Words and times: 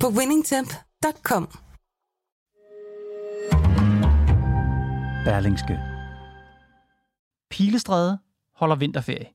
på 0.00 0.08
winningtemp.com. 0.08 1.48
Berlingske. 5.24 5.78
Pilestræde 7.50 8.18
holder 8.54 8.76
vinterferie, 8.76 9.26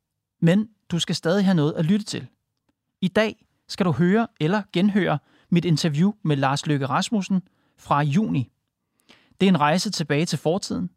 men 0.41 0.70
du 0.91 1.00
skal 1.00 1.16
stadig 1.16 1.45
have 1.45 1.55
noget 1.55 1.73
at 1.73 1.86
lytte 1.86 2.05
til. 2.05 2.27
I 3.02 3.08
dag 3.08 3.45
skal 3.67 3.86
du 3.86 3.91
høre 3.91 4.27
eller 4.39 4.62
genhøre 4.73 5.20
mit 5.50 5.66
interview 5.66 6.12
med 6.23 6.36
Lars 6.36 6.67
Løkke 6.67 6.86
Rasmussen 6.86 7.41
fra 7.78 8.02
juni. 8.02 8.52
Det 9.39 9.45
er 9.45 9.50
en 9.50 9.59
rejse 9.59 9.91
tilbage 9.91 10.25
til 10.25 10.39
fortiden, 10.39 10.89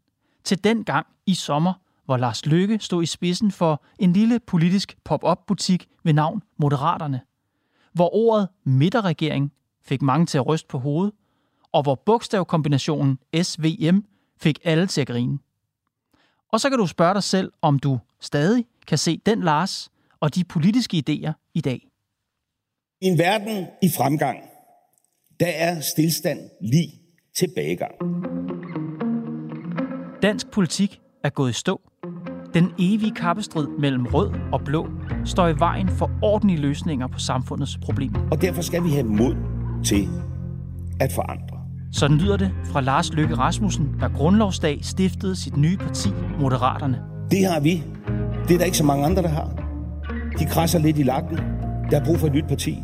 til 0.43 0.63
den 0.63 0.83
gang 0.83 1.07
i 1.25 1.33
sommer, 1.33 1.73
hvor 2.05 2.17
Lars 2.17 2.45
Løkke 2.45 2.79
stod 2.79 3.03
i 3.03 3.05
spidsen 3.05 3.51
for 3.51 3.83
en 3.99 4.13
lille 4.13 4.39
politisk 4.39 4.97
pop-up 5.03 5.39
butik 5.47 5.89
ved 6.03 6.13
navn 6.13 6.43
Moderaterne, 6.57 7.21
hvor 7.95 8.15
ordet 8.15 8.47
midterregering 8.63 9.51
fik 9.85 10.01
mange 10.01 10.25
til 10.25 10.37
at 10.37 10.47
ryste 10.47 10.67
på 10.67 10.79
hovedet, 10.79 11.13
og 11.71 11.83
hvor 11.83 11.95
bogstavkombinationen 11.95 13.19
SVM 13.43 13.97
fik 14.37 14.59
alle 14.63 14.87
til 14.87 15.01
at 15.01 15.07
grine. 15.07 15.39
Og 16.51 16.59
så 16.59 16.69
kan 16.69 16.79
du 16.79 16.87
spørge 16.87 17.13
dig 17.13 17.23
selv, 17.23 17.51
om 17.61 17.79
du 17.79 17.99
stadig 18.21 18.65
kan 18.87 18.97
se 18.97 19.21
den 19.25 19.43
Lars 19.43 19.89
og 20.19 20.35
de 20.35 20.43
politiske 20.43 21.03
idéer 21.09 21.51
i 21.53 21.61
dag. 21.61 21.87
I 23.01 23.05
en 23.05 23.17
verden 23.17 23.67
i 23.81 23.89
fremgang, 23.97 24.37
der 25.39 25.47
er 25.47 25.79
stillstand 25.79 26.39
lige 26.61 26.91
tilbagegang. 27.35 27.93
Dansk 30.21 30.51
politik 30.51 31.01
er 31.23 31.29
gået 31.29 31.49
i 31.49 31.53
stå. 31.53 31.81
Den 32.55 32.71
evige 32.79 33.11
kappestrid 33.11 33.67
mellem 33.79 34.05
rød 34.05 34.31
og 34.51 34.61
blå 34.65 34.87
står 35.25 35.47
i 35.47 35.59
vejen 35.59 35.89
for 35.89 36.11
ordentlige 36.21 36.59
løsninger 36.61 37.07
på 37.07 37.19
samfundets 37.19 37.77
problemer. 37.77 38.19
Og 38.31 38.41
derfor 38.41 38.61
skal 38.61 38.83
vi 38.83 38.89
have 38.89 39.03
mod 39.03 39.35
til 39.85 40.07
at 40.99 41.11
forandre. 41.11 41.57
Sådan 41.91 42.17
lyder 42.17 42.37
det 42.37 42.51
fra 42.65 42.81
Lars 42.81 43.13
Løkke 43.13 43.35
Rasmussen, 43.35 43.95
der 43.99 44.09
grundlovsdag 44.09 44.79
stiftede 44.81 45.35
sit 45.35 45.57
nye 45.57 45.77
parti, 45.77 46.09
Moderaterne. 46.39 47.01
Det 47.31 47.45
har 47.45 47.59
vi. 47.59 47.83
Det 48.47 48.53
er 48.53 48.57
der 48.57 48.65
ikke 48.65 48.77
så 48.77 48.83
mange 48.83 49.05
andre, 49.05 49.21
der 49.21 49.29
har. 49.29 49.49
De 50.39 50.45
krasser 50.45 50.79
lidt 50.79 50.97
i 50.97 51.03
lakken. 51.03 51.37
Der 51.91 51.99
er 51.99 52.05
brug 52.05 52.17
for 52.17 52.27
et 52.27 52.33
nyt 52.33 52.47
parti. 52.47 52.77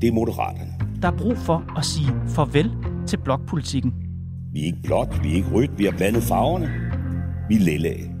Det 0.00 0.08
er 0.08 0.12
Moderaterne. 0.12 0.72
Der 1.02 1.08
er 1.08 1.16
brug 1.16 1.38
for 1.38 1.64
at 1.78 1.84
sige 1.84 2.12
farvel 2.26 2.72
til 3.06 3.16
blokpolitikken. 3.16 3.94
Vi 4.52 4.60
er 4.60 4.64
ikke 4.64 4.82
blåt, 4.82 5.20
vi 5.22 5.30
er 5.30 5.34
ikke 5.34 5.50
rødt, 5.54 5.78
vi 5.78 5.84
har 5.84 5.92
blandet 5.92 6.22
farverne. 6.22 6.70
Vi 7.48 7.54
er 7.54 7.60
lille 7.60 8.17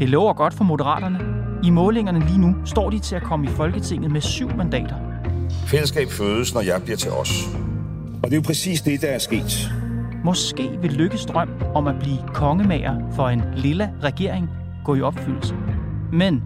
Det 0.00 0.08
lover 0.08 0.32
godt 0.32 0.54
for 0.54 0.64
Moderaterne. 0.64 1.18
I 1.64 1.70
målingerne 1.70 2.20
lige 2.20 2.38
nu 2.38 2.54
står 2.64 2.90
de 2.90 2.98
til 2.98 3.16
at 3.16 3.22
komme 3.22 3.46
i 3.46 3.48
Folketinget 3.48 4.10
med 4.10 4.20
syv 4.20 4.56
mandater. 4.56 4.94
Fællesskab 5.66 6.08
fødes, 6.08 6.54
når 6.54 6.60
jeg 6.60 6.82
bliver 6.82 6.96
til 6.96 7.10
os. 7.10 7.30
Og 8.22 8.24
det 8.24 8.32
er 8.32 8.36
jo 8.36 8.42
præcis 8.46 8.82
det, 8.82 9.02
der 9.02 9.08
er 9.08 9.18
sket. 9.18 9.72
Måske 10.24 10.78
vil 10.82 10.92
Lykkes 10.92 11.26
drøm 11.26 11.48
om 11.74 11.86
at 11.86 11.94
blive 12.00 12.18
kongemager 12.34 13.12
for 13.12 13.28
en 13.28 13.42
lilla 13.56 13.90
regering 14.02 14.48
gå 14.84 14.94
i 14.94 15.00
opfyldelse. 15.00 15.54
Men 16.12 16.42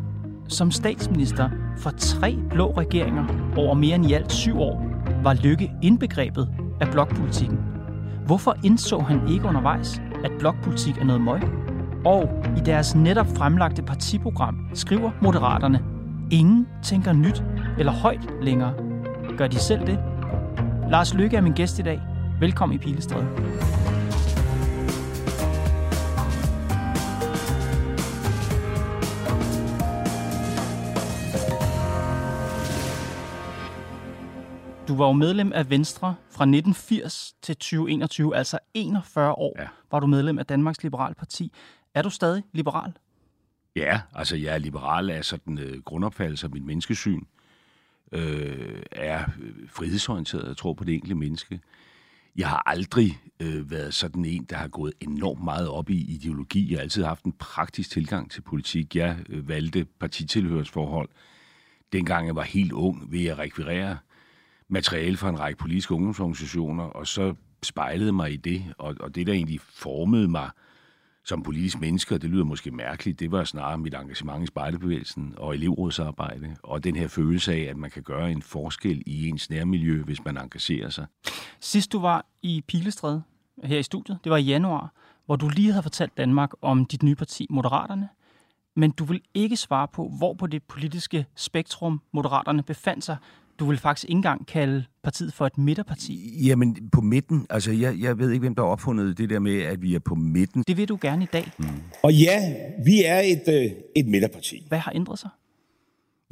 som 0.49 0.71
statsminister 0.71 1.51
for 1.79 1.91
tre 1.91 2.37
blå 2.51 2.75
regeringer 2.77 3.25
over 3.57 3.75
mere 3.75 3.95
end 3.95 4.07
i 4.07 4.13
alt 4.13 4.33
syv 4.33 4.61
år, 4.61 4.87
var 5.23 5.35
Lykke 5.35 5.73
indbegrebet 5.83 6.49
af 6.81 6.89
blokpolitikken. 6.89 7.59
Hvorfor 8.27 8.57
indså 8.65 8.99
han 8.99 9.29
ikke 9.29 9.49
undervejs, 9.49 10.03
at 10.25 10.31
blokpolitik 10.39 10.99
er 10.99 11.05
noget 11.05 11.23
møg? 11.23 11.64
Og 12.05 12.45
i 12.57 12.61
deres 12.61 12.95
netop 12.95 13.27
fremlagte 13.27 13.83
partiprogram 13.83 14.69
skriver 14.75 15.11
Moderaterne, 15.23 15.85
ingen 16.31 16.69
tænker 16.83 17.13
nyt 17.13 17.43
eller 17.79 17.93
højt 17.93 18.31
længere. 18.43 18.75
Gør 19.39 19.47
de 19.47 19.59
selv 19.59 19.87
det? 19.87 19.99
Lars 20.91 21.15
Lykke 21.15 21.37
er 21.37 21.41
min 21.41 21.53
gæst 21.53 21.79
i 21.79 21.83
dag. 21.83 22.01
Velkommen 22.41 22.77
i 22.77 22.79
Pilestræde. 22.79 23.29
Du 34.89 34.97
var 34.97 35.07
jo 35.07 35.13
medlem 35.13 35.53
af 35.53 35.71
Venstre 35.71 36.15
fra 36.31 36.45
1980 36.45 37.35
til 37.43 37.57
2021, 37.57 38.37
altså 38.37 38.59
41 38.75 39.33
år 39.33 39.57
ja. 39.59 39.67
var 39.91 40.01
du 40.01 40.07
medlem 40.07 40.39
af 40.39 40.47
Danmarks 40.47 40.83
Liberale 40.83 41.15
Parti. 41.15 41.53
Er 41.95 42.03
du 42.03 42.11
stadig 42.11 42.43
liberal? 42.53 42.93
Ja, 43.77 44.01
altså 44.15 44.37
jeg 44.37 44.55
er 44.55 44.59
liberal 44.59 45.11
af 45.11 45.25
sådan 45.25 45.59
øh, 45.59 45.83
grundopfattelse 45.83 46.47
af 46.47 46.51
mit 46.51 46.65
menneskesyn. 46.65 47.21
Øh, 48.13 48.83
er 48.93 49.25
øh, 49.41 49.69
frihedsorienteret, 49.69 50.49
jeg 50.49 50.57
tror 50.57 50.73
på 50.75 50.85
det 50.85 50.95
enkelte 50.95 51.15
menneske. 51.15 51.61
Jeg 52.37 52.49
har 52.49 52.63
aldrig 52.67 53.19
øh, 53.41 53.71
været 53.71 53.95
sådan 53.95 54.25
en, 54.25 54.45
der 54.45 54.57
har 54.57 54.69
gået 54.69 54.93
enormt 55.01 55.45
meget 55.45 55.69
op 55.69 55.91
i 55.91 56.15
ideologi. 56.15 56.71
Jeg 56.71 56.79
har 56.79 56.83
altid 56.83 57.05
haft 57.05 57.25
en 57.25 57.33
praktisk 57.33 57.91
tilgang 57.91 58.31
til 58.31 58.41
politik. 58.41 58.97
Jeg 58.97 59.19
øh, 59.29 59.49
valgte 59.49 59.85
partitilhørsforhold, 59.85 61.09
dengang 61.93 62.27
jeg 62.27 62.37
var 62.37 62.43
helt 62.43 62.73
ung, 62.73 63.13
ved 63.13 63.27
at 63.27 63.39
rekvirere 63.39 63.99
materiale 64.69 65.17
fra 65.17 65.29
en 65.29 65.41
række 65.41 65.59
politiske 65.59 65.95
ungdomsorganisationer, 65.95 66.85
og 66.85 67.07
så 67.07 67.35
spejlede 67.63 68.13
mig 68.13 68.33
i 68.33 68.37
det, 68.37 68.75
og, 68.79 68.97
og 69.01 69.15
det, 69.15 69.27
der 69.27 69.33
egentlig 69.33 69.61
formede 69.61 70.29
mig 70.29 70.51
som 71.25 71.43
politisk 71.43 71.81
menneske, 71.81 72.15
og 72.15 72.23
det 72.23 72.31
lyder 72.31 72.45
måske 72.45 72.71
mærkeligt, 72.71 73.21
det 73.21 73.33
var 73.33 73.45
snarere 73.45 73.79
mit 73.79 73.95
engagement 73.95 74.43
i 74.43 74.47
spejlebevægelsen 74.47 75.35
og 75.37 75.55
elevrådsarbejde, 75.55 76.57
og 76.63 76.85
den 76.85 76.97
her 76.97 77.09
følelse 77.09 77.53
af, 77.53 77.61
at 77.61 77.77
man 77.77 77.91
kan 77.91 78.03
gøre 78.03 78.33
en 78.33 78.43
forskel 78.43 79.03
i 79.07 79.29
ens 79.29 79.51
nærmiljø, 79.51 80.03
hvis 80.03 80.25
man 80.25 80.37
engagerer 80.37 80.91
sig. 80.91 81.07
Sidst 81.61 81.93
du 81.93 81.99
var 82.01 82.27
i 82.43 82.65
Pilestræde 82.69 83.23
her 83.65 83.79
i 83.79 83.83
studiet, 83.83 84.19
det 84.25 84.31
var 84.31 84.37
i 84.37 84.43
januar, 84.43 84.93
hvor 85.27 85.37
du 85.37 85.49
lige 85.49 85.73
havde 85.73 85.83
fortalt 85.83 86.17
Danmark 86.17 86.51
om 86.63 86.85
dit 86.85 87.03
nye 87.03 87.15
parti, 87.15 87.47
Moderaterne, 87.51 88.09
men 88.77 88.91
du 88.91 89.05
vil 89.05 89.21
ikke 89.35 89.57
svare 89.57 89.89
på, 89.89 90.13
hvor 90.19 90.35
på 90.35 90.47
det 90.47 90.63
politiske 90.63 91.27
spektrum 91.35 92.01
Moderaterne 92.13 92.63
befandt 92.63 93.05
sig, 93.05 93.17
du 93.59 93.67
vil 93.67 93.79
faktisk 93.79 94.05
ikke 94.05 94.19
engang 94.19 94.47
kalde 94.47 94.85
partiet 95.03 95.33
for 95.33 95.47
et 95.47 95.59
midterparti. 95.59 96.47
Jamen, 96.47 96.91
på 96.93 97.01
midten. 97.01 97.47
Altså, 97.51 97.73
jeg, 97.73 97.95
jeg 98.01 98.19
ved 98.19 98.31
ikke, 98.31 98.41
hvem 98.41 98.55
der 98.55 98.63
har 98.63 98.69
opfundet 98.69 99.19
det 99.19 99.31
der 99.31 99.39
med, 99.39 99.63
at 99.63 99.83
vi 99.83 99.95
er 99.95 99.99
på 99.99 100.15
midten. 100.15 100.65
Det 100.69 100.77
vil 100.77 100.89
du 100.89 100.99
gerne 101.01 101.25
i 101.25 101.29
dag. 101.33 101.51
Mm. 101.59 101.67
Og 102.03 102.15
ja, 102.15 102.55
vi 102.85 103.05
er 103.05 103.21
et, 103.21 103.43
øh, 103.49 103.71
et 103.97 104.07
midterparti. 104.07 104.65
Hvad 104.69 104.79
har 104.79 104.93
ændret 104.95 105.19
sig? 105.19 105.31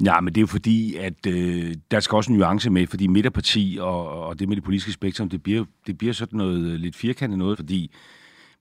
Ja, 0.04 0.20
men 0.20 0.34
det 0.34 0.38
er 0.38 0.42
jo 0.42 0.46
fordi, 0.46 0.96
at 0.96 1.26
øh, 1.26 1.74
der 1.90 2.00
skal 2.00 2.16
også 2.16 2.32
en 2.32 2.38
nuance 2.38 2.70
med, 2.70 2.86
fordi 2.86 3.06
midterparti 3.06 3.78
og, 3.80 4.26
og 4.26 4.38
det 4.38 4.48
med 4.48 4.56
det 4.56 4.64
politiske 4.64 4.92
spektrum, 4.92 5.28
det 5.28 5.42
bliver, 5.42 5.64
det 5.86 5.98
bliver 5.98 6.12
sådan 6.12 6.36
noget 6.36 6.80
lidt 6.80 6.96
firkantet 6.96 7.38
noget, 7.38 7.58
fordi 7.58 7.94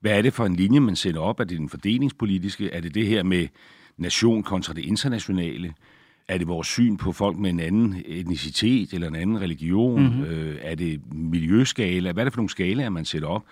hvad 0.00 0.18
er 0.18 0.22
det 0.22 0.32
for 0.32 0.46
en 0.46 0.56
linje, 0.56 0.80
man 0.80 0.96
sætter 0.96 1.20
op? 1.20 1.40
Er 1.40 1.44
det 1.44 1.58
den 1.58 1.68
fordelingspolitiske? 1.68 2.70
Er 2.70 2.80
det 2.80 2.94
det 2.94 3.06
her 3.06 3.22
med 3.22 3.48
nation 3.96 4.42
kontra 4.42 4.74
det 4.74 4.84
internationale? 4.84 5.74
Er 6.32 6.38
det 6.38 6.48
vores 6.48 6.68
syn 6.68 6.96
på 6.96 7.12
folk 7.12 7.38
med 7.38 7.50
en 7.50 7.60
anden 7.60 8.02
etnicitet 8.06 8.92
eller 8.92 9.08
en 9.08 9.14
anden 9.14 9.40
religion? 9.40 10.02
Mm-hmm. 10.02 10.24
Øh, 10.24 10.58
er 10.60 10.74
det 10.74 11.14
miljøskala? 11.14 12.12
Hvad 12.12 12.22
er 12.22 12.24
det 12.24 12.32
for 12.32 12.38
nogle 12.38 12.50
skalaer, 12.50 12.88
man 12.88 13.04
sætter 13.04 13.28
op? 13.28 13.44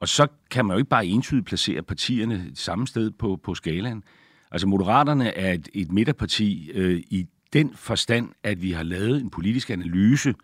Og 0.00 0.08
så 0.08 0.26
kan 0.50 0.64
man 0.64 0.74
jo 0.74 0.78
ikke 0.78 0.88
bare 0.88 1.06
entydigt 1.06 1.46
placere 1.46 1.82
partierne 1.82 2.50
samme 2.54 2.86
sted 2.86 3.10
på, 3.10 3.40
på 3.42 3.54
skalaen. 3.54 4.02
Altså 4.50 4.66
Moderaterne 4.66 5.36
er 5.36 5.52
et, 5.52 5.68
et 5.74 5.92
midterparti 5.92 6.70
øh, 6.74 7.02
i 7.10 7.26
den 7.52 7.70
forstand, 7.74 8.28
at 8.42 8.62
vi 8.62 8.72
har 8.72 8.82
lavet 8.82 9.20
en 9.20 9.30
politisk 9.30 9.70
analyse, 9.70 10.34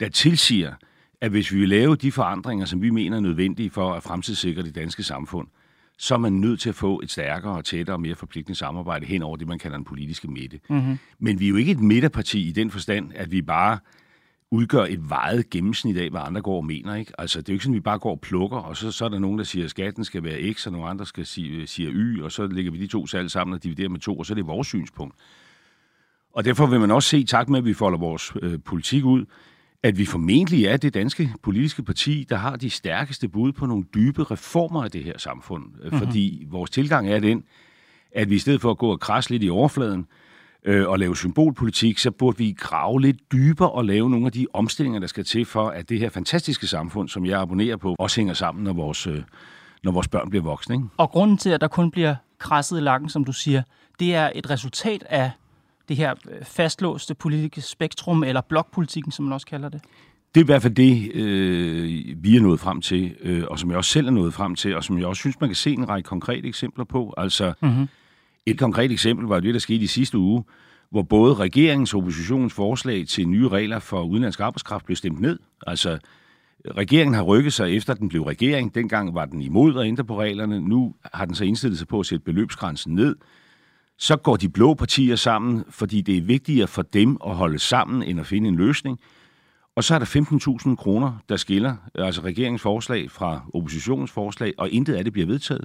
der 0.00 0.08
tilsiger, 0.08 0.74
at 1.20 1.30
hvis 1.30 1.52
vi 1.52 1.58
vil 1.58 1.68
lave 1.68 1.96
de 1.96 2.12
forandringer, 2.12 2.66
som 2.66 2.82
vi 2.82 2.90
mener 2.90 3.16
er 3.16 3.20
nødvendige 3.20 3.70
for 3.70 3.92
at 3.92 4.02
fremtidssikre 4.02 4.62
det 4.62 4.74
danske 4.74 5.02
samfund, 5.02 5.48
så 5.98 6.14
er 6.14 6.18
man 6.18 6.32
nødt 6.32 6.60
til 6.60 6.68
at 6.68 6.74
få 6.74 7.00
et 7.02 7.10
stærkere 7.10 7.52
og 7.52 7.64
tættere 7.64 7.96
og 7.96 8.00
mere 8.00 8.14
forpligtende 8.14 8.58
samarbejde 8.58 9.06
hen 9.06 9.22
over 9.22 9.36
det, 9.36 9.48
man 9.48 9.58
kalder 9.58 9.76
den 9.76 9.84
politiske 9.84 10.28
midte. 10.28 10.60
Mm-hmm. 10.70 10.98
Men 11.18 11.40
vi 11.40 11.44
er 11.44 11.48
jo 11.48 11.56
ikke 11.56 11.72
et 11.72 11.80
midterparti 11.80 12.48
i 12.48 12.52
den 12.52 12.70
forstand, 12.70 13.12
at 13.14 13.30
vi 13.30 13.42
bare 13.42 13.78
udgør 14.50 14.84
et 14.84 15.10
vejet 15.10 15.50
gennemsnit 15.50 15.96
af, 15.96 16.10
hvad 16.10 16.20
andre 16.24 16.42
går 16.42 16.56
og 16.56 16.64
mener. 16.64 16.94
Ikke? 16.94 17.12
Altså, 17.18 17.40
det 17.40 17.48
er 17.48 17.52
jo 17.52 17.54
ikke 17.54 17.64
sådan, 17.64 17.74
at 17.74 17.76
vi 17.76 17.80
bare 17.80 17.98
går 17.98 18.10
og 18.10 18.20
plukker, 18.20 18.56
og 18.56 18.76
så, 18.76 18.92
så 18.92 19.04
er 19.04 19.08
der 19.08 19.18
nogen, 19.18 19.38
der 19.38 19.44
siger, 19.44 19.64
at 19.64 19.70
skatten 19.70 20.04
skal 20.04 20.24
være 20.24 20.52
x, 20.52 20.66
og 20.66 20.72
nogle 20.72 20.88
andre 20.88 21.06
skal 21.06 21.26
sige, 21.26 21.66
siger 21.66 21.90
y, 21.92 22.22
og 22.22 22.32
så 22.32 22.46
lægger 22.46 22.72
vi 22.72 22.78
de 22.78 22.86
to 22.86 23.06
salg 23.06 23.30
sammen 23.30 23.54
og 23.54 23.64
dividerer 23.64 23.88
med 23.88 24.00
to, 24.00 24.18
og 24.18 24.26
så 24.26 24.32
er 24.32 24.34
det 24.34 24.46
vores 24.46 24.68
synspunkt. 24.68 25.14
Og 26.32 26.44
derfor 26.44 26.66
vil 26.66 26.80
man 26.80 26.90
også 26.90 27.08
se, 27.08 27.24
tak 27.24 27.48
med, 27.48 27.58
at 27.58 27.64
vi 27.64 27.74
folder 27.74 27.98
vores 27.98 28.32
øh, 28.42 28.58
politik 28.64 29.04
ud, 29.04 29.24
at 29.82 29.98
vi 29.98 30.04
formentlig 30.04 30.64
er 30.64 30.76
det 30.76 30.94
danske 30.94 31.34
politiske 31.42 31.82
parti, 31.82 32.26
der 32.28 32.36
har 32.36 32.56
de 32.56 32.70
stærkeste 32.70 33.28
bud 33.28 33.52
på 33.52 33.66
nogle 33.66 33.84
dybe 33.94 34.22
reformer 34.22 34.84
af 34.84 34.90
det 34.90 35.04
her 35.04 35.18
samfund. 35.18 35.64
Mm-hmm. 35.64 35.98
Fordi 35.98 36.46
vores 36.50 36.70
tilgang 36.70 37.10
er 37.10 37.18
den, 37.18 37.44
at 38.12 38.30
vi 38.30 38.34
i 38.34 38.38
stedet 38.38 38.60
for 38.60 38.70
at 38.70 38.78
gå 38.78 38.90
og 38.90 39.00
krasse 39.00 39.30
lidt 39.30 39.42
i 39.42 39.50
overfladen 39.50 40.06
øh, 40.64 40.88
og 40.88 40.98
lave 40.98 41.16
symbolpolitik, 41.16 41.98
så 41.98 42.10
burde 42.10 42.38
vi 42.38 42.54
grave 42.58 43.00
lidt 43.00 43.32
dybere 43.32 43.70
og 43.70 43.84
lave 43.84 44.10
nogle 44.10 44.26
af 44.26 44.32
de 44.32 44.46
omstillinger, 44.52 45.00
der 45.00 45.06
skal 45.06 45.24
til 45.24 45.44
for, 45.44 45.68
at 45.68 45.88
det 45.88 45.98
her 45.98 46.08
fantastiske 46.10 46.66
samfund, 46.66 47.08
som 47.08 47.26
jeg 47.26 47.40
abonnerer 47.40 47.76
på, 47.76 47.96
også 47.98 48.20
hænger 48.20 48.34
sammen, 48.34 48.64
når 48.64 48.72
vores, 48.72 49.06
øh, 49.06 49.22
når 49.82 49.92
vores 49.92 50.08
børn 50.08 50.30
bliver 50.30 50.42
voksne. 50.42 50.74
Ikke? 50.74 50.86
Og 50.96 51.10
grunden 51.10 51.38
til, 51.38 51.50
at 51.50 51.60
der 51.60 51.68
kun 51.68 51.90
bliver 51.90 52.14
krasset 52.38 52.78
i 52.78 52.80
lakken, 52.80 53.08
som 53.08 53.24
du 53.24 53.32
siger, 53.32 53.62
det 54.00 54.14
er 54.14 54.30
et 54.34 54.50
resultat 54.50 55.02
af 55.08 55.30
det 55.88 55.96
her 55.96 56.14
øh, 56.30 56.44
fastlåste 56.44 57.14
politiske 57.14 57.60
spektrum, 57.60 58.24
eller 58.24 58.40
blokpolitikken, 58.40 59.12
som 59.12 59.24
man 59.24 59.32
også 59.32 59.46
kalder 59.46 59.68
det? 59.68 59.80
Det 60.34 60.40
er 60.40 60.44
i 60.44 60.46
hvert 60.46 60.62
fald 60.62 60.74
det, 60.74 61.14
øh, 61.14 62.22
vi 62.22 62.36
er 62.36 62.40
nået 62.40 62.60
frem 62.60 62.80
til, 62.80 63.16
øh, 63.20 63.44
og 63.48 63.58
som 63.58 63.70
jeg 63.70 63.76
også 63.76 63.90
selv 63.90 64.06
er 64.06 64.10
nået 64.10 64.34
frem 64.34 64.54
til, 64.54 64.76
og 64.76 64.84
som 64.84 64.98
jeg 64.98 65.06
også 65.06 65.20
synes, 65.20 65.40
man 65.40 65.48
kan 65.48 65.56
se 65.56 65.72
en 65.72 65.88
række 65.88 66.06
konkrete 66.06 66.48
eksempler 66.48 66.84
på. 66.84 67.14
Altså, 67.16 67.52
mm-hmm. 67.62 67.88
et 68.46 68.58
konkret 68.58 68.92
eksempel 68.92 69.26
var 69.26 69.40
det, 69.40 69.54
der 69.54 69.60
skete 69.60 69.84
i 69.84 69.86
sidste 69.86 70.18
uge, 70.18 70.44
hvor 70.90 71.02
både 71.02 71.34
regeringens 71.34 71.94
og 71.94 71.98
oppositionens 71.98 72.52
forslag 72.52 73.06
til 73.06 73.28
nye 73.28 73.48
regler 73.48 73.78
for 73.78 74.02
udenlandsk 74.02 74.40
arbejdskraft 74.40 74.84
blev 74.84 74.96
stemt 74.96 75.20
ned. 75.20 75.38
Altså, 75.66 75.98
regeringen 76.76 77.14
har 77.14 77.22
rykket 77.22 77.52
sig 77.52 77.76
efter, 77.76 77.92
at 77.92 77.98
den 77.98 78.08
blev 78.08 78.22
regering. 78.22 78.74
Dengang 78.74 79.14
var 79.14 79.24
den 79.24 79.42
imod 79.42 79.80
at 79.80 79.86
ændre 79.86 80.04
på 80.04 80.20
reglerne. 80.20 80.60
Nu 80.60 80.94
har 81.12 81.24
den 81.24 81.34
så 81.34 81.44
indstillet 81.44 81.78
sig 81.78 81.88
på 81.88 82.00
at 82.00 82.06
sætte 82.06 82.24
beløbsgrænsen 82.24 82.94
ned 82.94 83.16
så 83.98 84.16
går 84.16 84.36
de 84.36 84.48
blå 84.48 84.74
partier 84.74 85.16
sammen, 85.16 85.64
fordi 85.70 86.00
det 86.00 86.16
er 86.16 86.22
vigtigere 86.22 86.66
for 86.66 86.82
dem 86.82 87.16
at 87.26 87.36
holde 87.36 87.58
sammen, 87.58 88.02
end 88.02 88.20
at 88.20 88.26
finde 88.26 88.48
en 88.48 88.56
løsning. 88.56 89.00
Og 89.76 89.84
så 89.84 89.94
er 89.94 89.98
der 89.98 90.06
15.000 90.68 90.74
kroner, 90.76 91.12
der 91.28 91.36
skiller, 91.36 91.76
altså 91.94 92.20
regeringens 92.20 92.62
forslag 92.62 93.10
fra 93.10 93.40
oppositionens 93.54 94.10
forslag, 94.10 94.52
og 94.58 94.70
intet 94.70 94.94
af 94.94 95.04
det 95.04 95.12
bliver 95.12 95.26
vedtaget. 95.26 95.64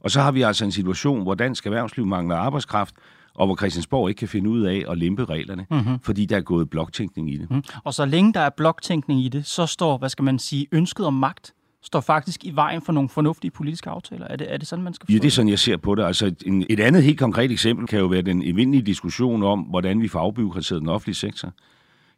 Og 0.00 0.10
så 0.10 0.20
har 0.20 0.32
vi 0.32 0.42
altså 0.42 0.64
en 0.64 0.72
situation, 0.72 1.22
hvor 1.22 1.34
dansk 1.34 1.66
erhvervsliv 1.66 2.06
mangler 2.06 2.36
arbejdskraft, 2.36 2.94
og 3.34 3.46
hvor 3.46 3.56
Christiansborg 3.56 4.08
ikke 4.08 4.18
kan 4.18 4.28
finde 4.28 4.50
ud 4.50 4.62
af 4.62 4.84
at 4.88 4.98
lempe 4.98 5.24
reglerne, 5.24 5.66
mm-hmm. 5.70 6.00
fordi 6.00 6.24
der 6.24 6.36
er 6.36 6.40
gået 6.40 6.70
bloktænkning 6.70 7.32
i 7.32 7.36
det. 7.36 7.50
Mm. 7.50 7.62
Og 7.84 7.94
så 7.94 8.04
længe 8.04 8.32
der 8.32 8.40
er 8.40 8.50
bloktænkning 8.50 9.20
i 9.20 9.28
det, 9.28 9.46
så 9.46 9.66
står, 9.66 9.98
hvad 9.98 10.08
skal 10.08 10.22
man 10.22 10.38
sige, 10.38 10.66
ønsket 10.72 11.06
om 11.06 11.14
magt 11.14 11.54
står 11.82 12.00
faktisk 12.00 12.44
i 12.44 12.50
vejen 12.54 12.82
for 12.82 12.92
nogle 12.92 13.08
fornuftige 13.08 13.50
politiske 13.50 13.90
aftaler. 13.90 14.26
Er 14.26 14.36
det, 14.36 14.52
er 14.52 14.56
det 14.56 14.68
sådan, 14.68 14.82
man 14.82 14.94
skal 14.94 15.06
forstå 15.06 15.12
Ja, 15.12 15.18
det 15.18 15.26
er 15.26 15.30
sådan, 15.30 15.48
jeg 15.48 15.58
ser 15.58 15.76
på 15.76 15.94
det. 15.94 16.04
Altså 16.04 16.26
et, 16.26 16.42
en, 16.46 16.66
et 16.70 16.80
andet 16.80 17.02
helt 17.02 17.18
konkret 17.18 17.50
eksempel 17.50 17.86
kan 17.86 17.98
jo 17.98 18.06
være 18.06 18.22
den 18.22 18.42
evindelige 18.42 18.82
diskussion 18.82 19.42
om, 19.42 19.60
hvordan 19.60 20.02
vi 20.02 20.08
får 20.08 20.20
afbyråkratiseret 20.20 20.80
den 20.80 20.88
offentlige 20.88 21.16
sektor. 21.16 21.52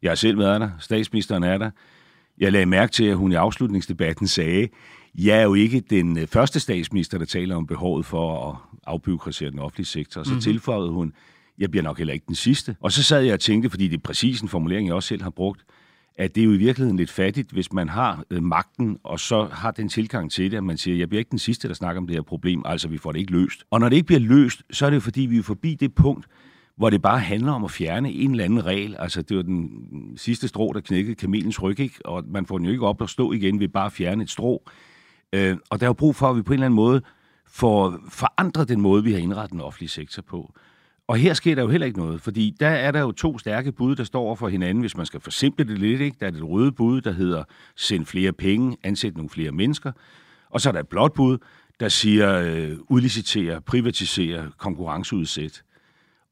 Jeg 0.02 0.10
har 0.10 0.16
selv 0.16 0.38
været 0.38 0.60
der. 0.60 0.70
Statsministeren 0.78 1.42
er 1.42 1.58
der. 1.58 1.70
Jeg 2.38 2.52
lagde 2.52 2.66
mærke 2.66 2.92
til, 2.92 3.04
at 3.04 3.16
hun 3.16 3.32
i 3.32 3.34
afslutningsdebatten 3.34 4.26
sagde, 4.26 4.68
jeg 5.18 5.38
er 5.38 5.42
jo 5.42 5.54
ikke 5.54 5.80
den 5.80 6.18
øh, 6.18 6.26
første 6.26 6.60
statsminister, 6.60 7.18
der 7.18 7.24
taler 7.24 7.56
om 7.56 7.66
behovet 7.66 8.06
for 8.06 8.50
at 8.50 8.56
afbyråkratisere 8.86 9.50
den 9.50 9.58
offentlige 9.58 9.86
sektor. 9.86 10.20
Og 10.20 10.26
så 10.26 10.32
mm-hmm. 10.32 10.42
tilføjede 10.42 10.90
hun, 10.90 11.12
jeg 11.58 11.70
bliver 11.70 11.84
nok 11.84 11.98
heller 11.98 12.14
ikke 12.14 12.26
den 12.26 12.34
sidste. 12.34 12.76
Og 12.80 12.92
så 12.92 13.02
sad 13.02 13.22
jeg 13.22 13.34
og 13.34 13.40
tænkte, 13.40 13.70
fordi 13.70 13.88
det 13.88 13.96
er 13.96 14.00
præcis 14.00 14.40
en 14.40 14.48
formulering, 14.48 14.86
jeg 14.86 14.94
også 14.94 15.06
selv 15.06 15.22
har 15.22 15.30
brugt, 15.30 15.64
at 16.18 16.34
det 16.34 16.40
er 16.40 16.44
jo 16.44 16.52
i 16.52 16.56
virkeligheden 16.56 16.96
lidt 16.96 17.10
fattigt, 17.10 17.50
hvis 17.50 17.72
man 17.72 17.88
har 17.88 18.24
øh, 18.30 18.42
magten, 18.42 18.98
og 19.02 19.20
så 19.20 19.44
har 19.44 19.70
den 19.70 19.88
tilgang 19.88 20.30
til 20.30 20.50
det, 20.50 20.56
at 20.56 20.64
man 20.64 20.76
siger, 20.76 20.96
jeg 20.96 21.08
bliver 21.08 21.18
ikke 21.18 21.30
den 21.30 21.38
sidste, 21.38 21.68
der 21.68 21.74
snakker 21.74 22.00
om 22.00 22.06
det 22.06 22.16
her 22.16 22.22
problem, 22.22 22.62
altså 22.64 22.88
vi 22.88 22.98
får 22.98 23.12
det 23.12 23.18
ikke 23.18 23.32
løst. 23.32 23.64
Og 23.70 23.80
når 23.80 23.88
det 23.88 23.96
ikke 23.96 24.06
bliver 24.06 24.20
løst, 24.20 24.62
så 24.70 24.86
er 24.86 24.90
det 24.90 24.94
jo 24.94 25.00
fordi, 25.00 25.20
vi 25.20 25.38
er 25.38 25.42
forbi 25.42 25.74
det 25.74 25.94
punkt, 25.94 26.26
hvor 26.76 26.90
det 26.90 27.02
bare 27.02 27.18
handler 27.18 27.52
om 27.52 27.64
at 27.64 27.70
fjerne 27.70 28.12
en 28.12 28.30
eller 28.30 28.44
anden 28.44 28.66
regel. 28.66 28.96
Altså, 28.98 29.22
det 29.22 29.36
var 29.36 29.42
den 29.42 29.70
sidste 30.16 30.48
strå, 30.48 30.72
der 30.72 30.80
knækkede 30.80 31.14
kamelens 31.14 31.62
ryg, 31.62 31.80
ikke? 31.80 32.06
og 32.06 32.24
man 32.28 32.46
får 32.46 32.58
den 32.58 32.66
jo 32.66 32.72
ikke 32.72 32.86
op 32.86 33.02
at 33.02 33.10
stå 33.10 33.32
igen 33.32 33.60
ved 33.60 33.68
bare 33.68 33.86
at 33.86 33.92
fjerne 33.92 34.22
et 34.22 34.30
strå. 34.30 34.62
Øh, 35.32 35.56
og 35.70 35.80
der 35.80 35.86
er 35.86 35.88
jo 35.88 35.92
brug 35.92 36.16
for, 36.16 36.30
at 36.30 36.36
vi 36.36 36.42
på 36.42 36.52
en 36.52 36.54
eller 36.54 36.66
anden 36.66 36.76
måde 36.76 37.02
får 37.46 37.98
forandret 38.08 38.68
den 38.68 38.80
måde, 38.80 39.04
vi 39.04 39.12
har 39.12 39.18
indrettet 39.18 39.52
den 39.52 39.60
offentlige 39.60 39.88
sektor 39.88 40.22
på. 40.22 40.54
Og 41.08 41.16
her 41.16 41.34
sker 41.34 41.54
der 41.54 41.62
jo 41.62 41.68
heller 41.68 41.86
ikke 41.86 41.98
noget, 41.98 42.20
fordi 42.20 42.56
der 42.60 42.68
er 42.68 42.90
der 42.90 43.00
jo 43.00 43.12
to 43.12 43.38
stærke 43.38 43.72
bud, 43.72 43.96
der 43.96 44.04
står 44.04 44.22
over 44.22 44.36
for 44.36 44.48
hinanden, 44.48 44.80
hvis 44.80 44.96
man 44.96 45.06
skal 45.06 45.20
forsimple 45.20 45.64
det 45.64 45.78
lidt. 45.78 46.00
Ikke? 46.00 46.16
Der 46.20 46.26
er 46.26 46.30
det 46.30 46.48
røde 46.48 46.72
bud, 46.72 47.00
der 47.00 47.12
hedder 47.12 47.44
send 47.76 48.06
flere 48.06 48.32
penge, 48.32 48.76
ansæt 48.82 49.16
nogle 49.16 49.30
flere 49.30 49.52
mennesker. 49.52 49.92
Og 50.50 50.60
så 50.60 50.68
er 50.68 50.72
der 50.72 50.80
et 50.80 50.88
blåt 50.88 51.12
bud, 51.12 51.38
der 51.80 51.88
siger 51.88 52.40
øh, 52.40 52.76
udlicitere, 52.88 53.60
privatisere, 53.60 54.50
konkurrenceudsæt. 54.58 55.62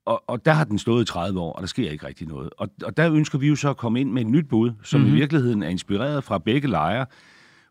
Og, 0.05 0.23
og 0.27 0.45
der 0.45 0.53
har 0.53 0.65
den 0.65 0.79
stået 0.79 1.03
i 1.03 1.05
30 1.05 1.41
år, 1.41 1.53
og 1.53 1.61
der 1.61 1.67
sker 1.67 1.91
ikke 1.91 2.07
rigtig 2.07 2.29
noget. 2.29 2.51
Og, 2.59 2.69
og 2.85 2.97
der 2.97 3.13
ønsker 3.13 3.39
vi 3.39 3.49
jo 3.49 3.57
så 3.57 3.71
at 3.71 3.77
komme 3.77 4.01
ind 4.01 4.13
med 4.13 4.23
et 4.23 4.29
nyt 4.29 4.49
bud, 4.49 4.73
som 4.83 5.01
mm-hmm. 5.01 5.15
i 5.15 5.19
virkeligheden 5.19 5.63
er 5.63 5.69
inspireret 5.69 6.25
fra 6.25 6.39
begge 6.39 6.69
lejre, 6.69 7.07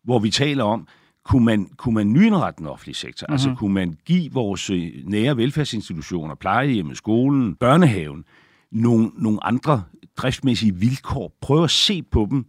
hvor 0.04 0.18
vi 0.18 0.30
taler 0.30 0.64
om, 0.64 0.88
kunne 1.24 1.44
man, 1.44 1.66
kunne 1.76 1.94
man 1.94 2.12
nyindrette 2.12 2.58
den 2.58 2.66
offentlige 2.66 2.94
sektor? 2.94 3.26
Mm-hmm. 3.26 3.34
Altså 3.34 3.48
mhm. 3.48 3.56
kunne 3.56 3.74
man 3.74 3.98
give 4.04 4.32
vores 4.32 4.70
øh, 4.70 4.92
nære 5.04 5.36
velfærdsinstitutioner, 5.36 6.34
plejehjemmet, 6.34 6.96
skolen, 6.96 7.54
børnehaven, 7.54 8.24
nogle, 8.70 9.10
nogle 9.14 9.44
andre 9.44 9.82
driftsmæssige 10.16 10.74
vilkår? 10.74 11.32
Prøve 11.40 11.64
at 11.64 11.70
se 11.70 12.02
på 12.02 12.26
dem, 12.30 12.46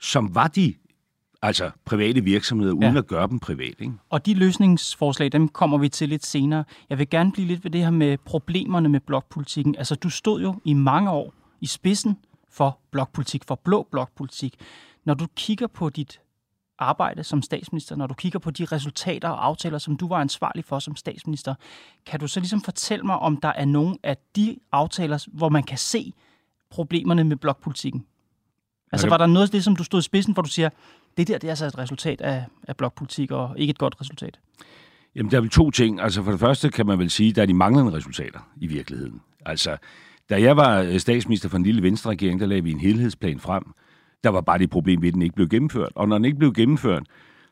som 0.00 0.34
var 0.34 0.48
de 0.48 0.74
altså 1.42 1.70
private 1.84 2.24
virksomheder, 2.24 2.72
uden 2.72 2.92
ja. 2.92 2.98
at 2.98 3.06
gøre 3.06 3.28
dem 3.28 3.38
privat. 3.38 3.74
Ikke? 3.78 3.92
Og 4.08 4.26
de 4.26 4.34
løsningsforslag, 4.34 5.32
dem 5.32 5.48
kommer 5.48 5.78
vi 5.78 5.88
til 5.88 6.08
lidt 6.08 6.26
senere. 6.26 6.64
Jeg 6.90 6.98
vil 6.98 7.10
gerne 7.10 7.32
blive 7.32 7.48
lidt 7.48 7.64
ved 7.64 7.70
det 7.70 7.80
her 7.80 7.90
med 7.90 8.18
problemerne 8.18 8.88
med 8.88 9.00
blokpolitikken. 9.00 9.76
Altså, 9.76 9.94
du 9.94 10.10
stod 10.10 10.42
jo 10.42 10.54
i 10.64 10.72
mange 10.72 11.10
år 11.10 11.34
i 11.60 11.66
spidsen 11.66 12.16
for 12.50 12.78
blokpolitik, 12.90 13.44
for 13.44 13.54
blå 13.64 13.88
blokpolitik. 13.90 14.54
Når 15.04 15.14
du 15.14 15.26
kigger 15.36 15.66
på 15.66 15.88
dit 15.88 16.20
arbejde 16.80 17.24
som 17.24 17.42
statsminister, 17.42 17.96
når 17.96 18.06
du 18.06 18.14
kigger 18.14 18.38
på 18.38 18.50
de 18.50 18.64
resultater 18.64 19.28
og 19.28 19.46
aftaler, 19.46 19.78
som 19.78 19.96
du 19.96 20.08
var 20.08 20.16
ansvarlig 20.16 20.64
for 20.64 20.78
som 20.78 20.96
statsminister, 20.96 21.54
kan 22.06 22.20
du 22.20 22.28
så 22.28 22.40
ligesom 22.40 22.60
fortælle 22.60 23.04
mig, 23.04 23.18
om 23.18 23.36
der 23.36 23.48
er 23.48 23.64
nogen 23.64 23.98
af 24.02 24.16
de 24.36 24.56
aftaler, 24.72 25.26
hvor 25.32 25.48
man 25.48 25.62
kan 25.62 25.78
se 25.78 26.12
problemerne 26.70 27.24
med 27.24 27.36
blokpolitikken? 27.36 28.06
Altså 28.92 29.08
var 29.08 29.16
der 29.16 29.26
noget 29.26 29.46
af 29.46 29.50
det, 29.50 29.64
som 29.64 29.76
du 29.76 29.84
stod 29.84 30.00
i 30.00 30.02
spidsen, 30.02 30.32
hvor 30.32 30.42
du 30.42 30.48
siger, 30.48 30.68
det 31.16 31.28
der 31.28 31.38
det 31.38 31.48
er 31.48 31.50
altså 31.52 31.66
et 31.66 31.78
resultat 31.78 32.20
af, 32.20 32.44
af 32.68 32.76
blokpolitik, 32.76 33.30
og 33.30 33.58
ikke 33.58 33.70
et 33.70 33.78
godt 33.78 34.00
resultat? 34.00 34.38
Jamen, 35.14 35.30
der 35.30 35.36
er 35.36 35.40
vel 35.40 35.50
to 35.50 35.70
ting. 35.70 36.00
Altså, 36.00 36.22
for 36.22 36.30
det 36.30 36.40
første 36.40 36.70
kan 36.70 36.86
man 36.86 36.98
vel 36.98 37.10
sige, 37.10 37.30
at 37.30 37.36
der 37.36 37.42
er 37.42 37.46
de 37.46 37.54
manglende 37.54 37.92
resultater 37.92 38.38
i 38.56 38.66
virkeligheden. 38.66 39.20
Altså, 39.46 39.76
da 40.30 40.42
jeg 40.42 40.56
var 40.56 40.98
statsminister 40.98 41.48
for 41.48 41.56
en 41.56 41.62
lille 41.62 41.82
venstre 41.82 42.10
regering, 42.10 42.40
der 42.40 42.46
lavede 42.46 42.64
vi 42.64 42.70
en 42.70 42.80
helhedsplan 42.80 43.40
frem, 43.40 43.64
der 44.24 44.30
var 44.30 44.40
bare 44.40 44.58
det 44.58 44.70
problem 44.70 45.02
ved, 45.02 45.08
at 45.08 45.14
den 45.14 45.22
ikke 45.22 45.34
blev 45.34 45.48
gennemført. 45.48 45.92
Og 45.94 46.08
når 46.08 46.18
den 46.18 46.24
ikke 46.24 46.38
blev 46.38 46.52
gennemført, 46.52 47.02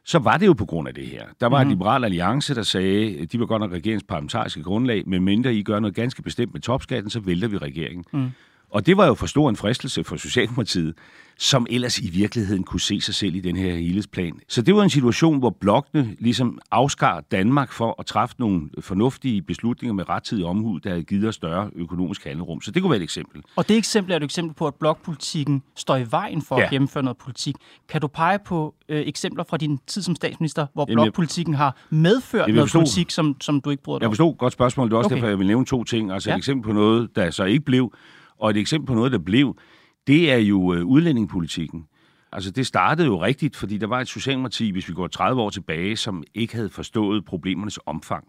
så 0.05 0.19
var 0.19 0.37
det 0.37 0.47
jo 0.47 0.53
på 0.53 0.65
grund 0.65 0.89
af 0.89 0.95
det 0.95 1.07
her. 1.07 1.25
Der 1.41 1.47
var 1.47 1.59
mm. 1.59 1.63
en 1.63 1.69
mhm. 1.69 1.79
liberal 1.79 2.05
alliance, 2.05 2.55
der 2.55 2.63
sagde, 2.63 3.27
de 3.27 3.41
var 3.41 3.47
godt 3.47 3.61
nok 3.61 3.73
regeringens 3.73 4.05
parlamentariske 4.09 4.63
grundlag, 4.63 5.03
men 5.07 5.25
mindre 5.25 5.55
I 5.55 5.63
gør 5.63 5.81
noget 5.81 5.95
ganske 5.95 6.23
bestemt 6.23 6.53
med 6.53 6.61
topskatten, 6.61 7.11
så 7.11 7.21
vælter 7.21 7.49
vi 7.49 7.57
regeringen. 7.57 8.05
Mm. 8.13 8.31
Og 8.71 8.87
det 8.87 8.97
var 8.97 9.07
jo 9.07 9.15
for 9.15 9.27
stor 9.27 9.49
en 9.49 9.57
fristelse 9.57 10.05
for 10.05 10.17
Socialdemokratiet, 10.17 10.95
som 11.41 11.67
ellers 11.71 11.99
i 11.99 12.11
virkeligheden 12.11 12.65
kunne 12.65 12.81
se 12.81 13.01
sig 13.01 13.15
selv 13.15 13.35
i 13.35 13.41
den 13.41 13.57
her 13.57 13.75
helhedsplan. 13.75 14.41
Så 14.49 14.63
det 14.63 14.75
var 14.75 14.83
en 14.83 14.91
situation, 14.91 15.39
hvor 15.39 15.51
blokkene 15.51 16.17
ligesom 16.19 16.59
afskar 16.71 17.21
Danmark 17.21 17.73
for 17.73 17.97
at 17.99 18.07
træffe 18.07 18.35
nogle 18.39 18.69
fornuftige 18.81 19.43
beslutninger 19.43 19.95
med 19.95 20.09
rettidig 20.09 20.45
omhu, 20.45 20.79
der 20.79 20.91
havde 20.91 21.03
givet 21.03 21.29
os 21.29 21.35
større 21.35 21.71
økonomisk 21.77 22.25
handlerum. 22.25 22.61
Så 22.61 22.71
det 22.71 22.83
kunne 22.83 22.91
være 22.91 22.97
et 22.97 23.03
eksempel. 23.03 23.43
Og 23.57 23.69
det 23.69 23.77
eksempel 23.77 24.13
er 24.13 24.17
et 24.17 24.23
eksempel 24.23 24.55
på, 24.55 24.67
at 24.67 24.75
blokpolitikken 24.75 25.63
står 25.77 25.97
i 25.97 26.07
vejen 26.11 26.43
for 26.43 26.59
ja. 26.59 26.65
at 26.65 26.71
gennemføre 26.71 27.03
noget 27.03 27.17
politik. 27.17 27.55
Kan 27.89 28.01
du 28.01 28.07
pege 28.07 28.39
på 28.39 28.75
øh, 28.89 29.03
eksempler 29.07 29.45
fra 29.45 29.57
din 29.57 29.79
tid 29.87 30.03
som 30.03 30.17
statsminister, 30.17 30.67
hvor 30.75 30.87
Jamen, 30.89 31.05
blokpolitikken 31.05 31.55
har 31.55 31.77
medført 31.91 32.41
Jamen, 32.41 32.55
noget 32.55 32.73
politik, 32.73 33.11
som, 33.11 33.37
som 33.41 33.61
du 33.61 33.71
ikke 33.71 33.83
bryder 33.83 33.99
dig 33.99 34.03
Jeg 34.03 34.11
forstod 34.11 34.37
godt 34.37 34.53
spørgsmål. 34.53 34.89
Det 34.89 34.95
er 34.95 34.99
også 34.99 35.09
okay. 35.09 35.17
derfor, 35.17 35.29
jeg 35.29 35.39
vil 35.39 35.47
nævne 35.47 35.67
to 35.67 35.85
ting. 35.85 36.13
Altså 36.13 36.31
ja. 36.31 36.35
et 36.35 36.39
eksempel 36.39 36.67
på 36.67 36.73
noget, 36.73 37.17
der 37.17 37.31
så 37.31 37.45
ikke 37.45 37.65
blev, 37.65 37.93
og 38.39 38.51
et 38.51 38.57
eksempel 38.57 38.87
på 38.87 38.95
noget, 38.95 39.13
der 39.13 39.19
blev, 39.19 39.59
det 40.07 40.33
er 40.33 40.37
jo 40.37 40.75
øh, 40.75 40.85
udlændingepolitikken. 40.85 41.87
Altså 42.33 42.51
det 42.51 42.67
startede 42.67 43.07
jo 43.07 43.23
rigtigt, 43.23 43.57
fordi 43.57 43.79
der 43.79 43.87
var 43.87 44.01
et 44.01 44.09
socialdemokrati, 44.09 44.71
hvis 44.71 44.89
vi 44.89 44.95
går 44.95 45.07
30 45.07 45.43
år 45.43 45.51
tilbage, 45.51 45.97
som 45.97 46.25
ikke 46.35 46.55
havde 46.55 46.69
forstået 46.69 47.25
problemernes 47.25 47.79
omfang. 47.87 48.25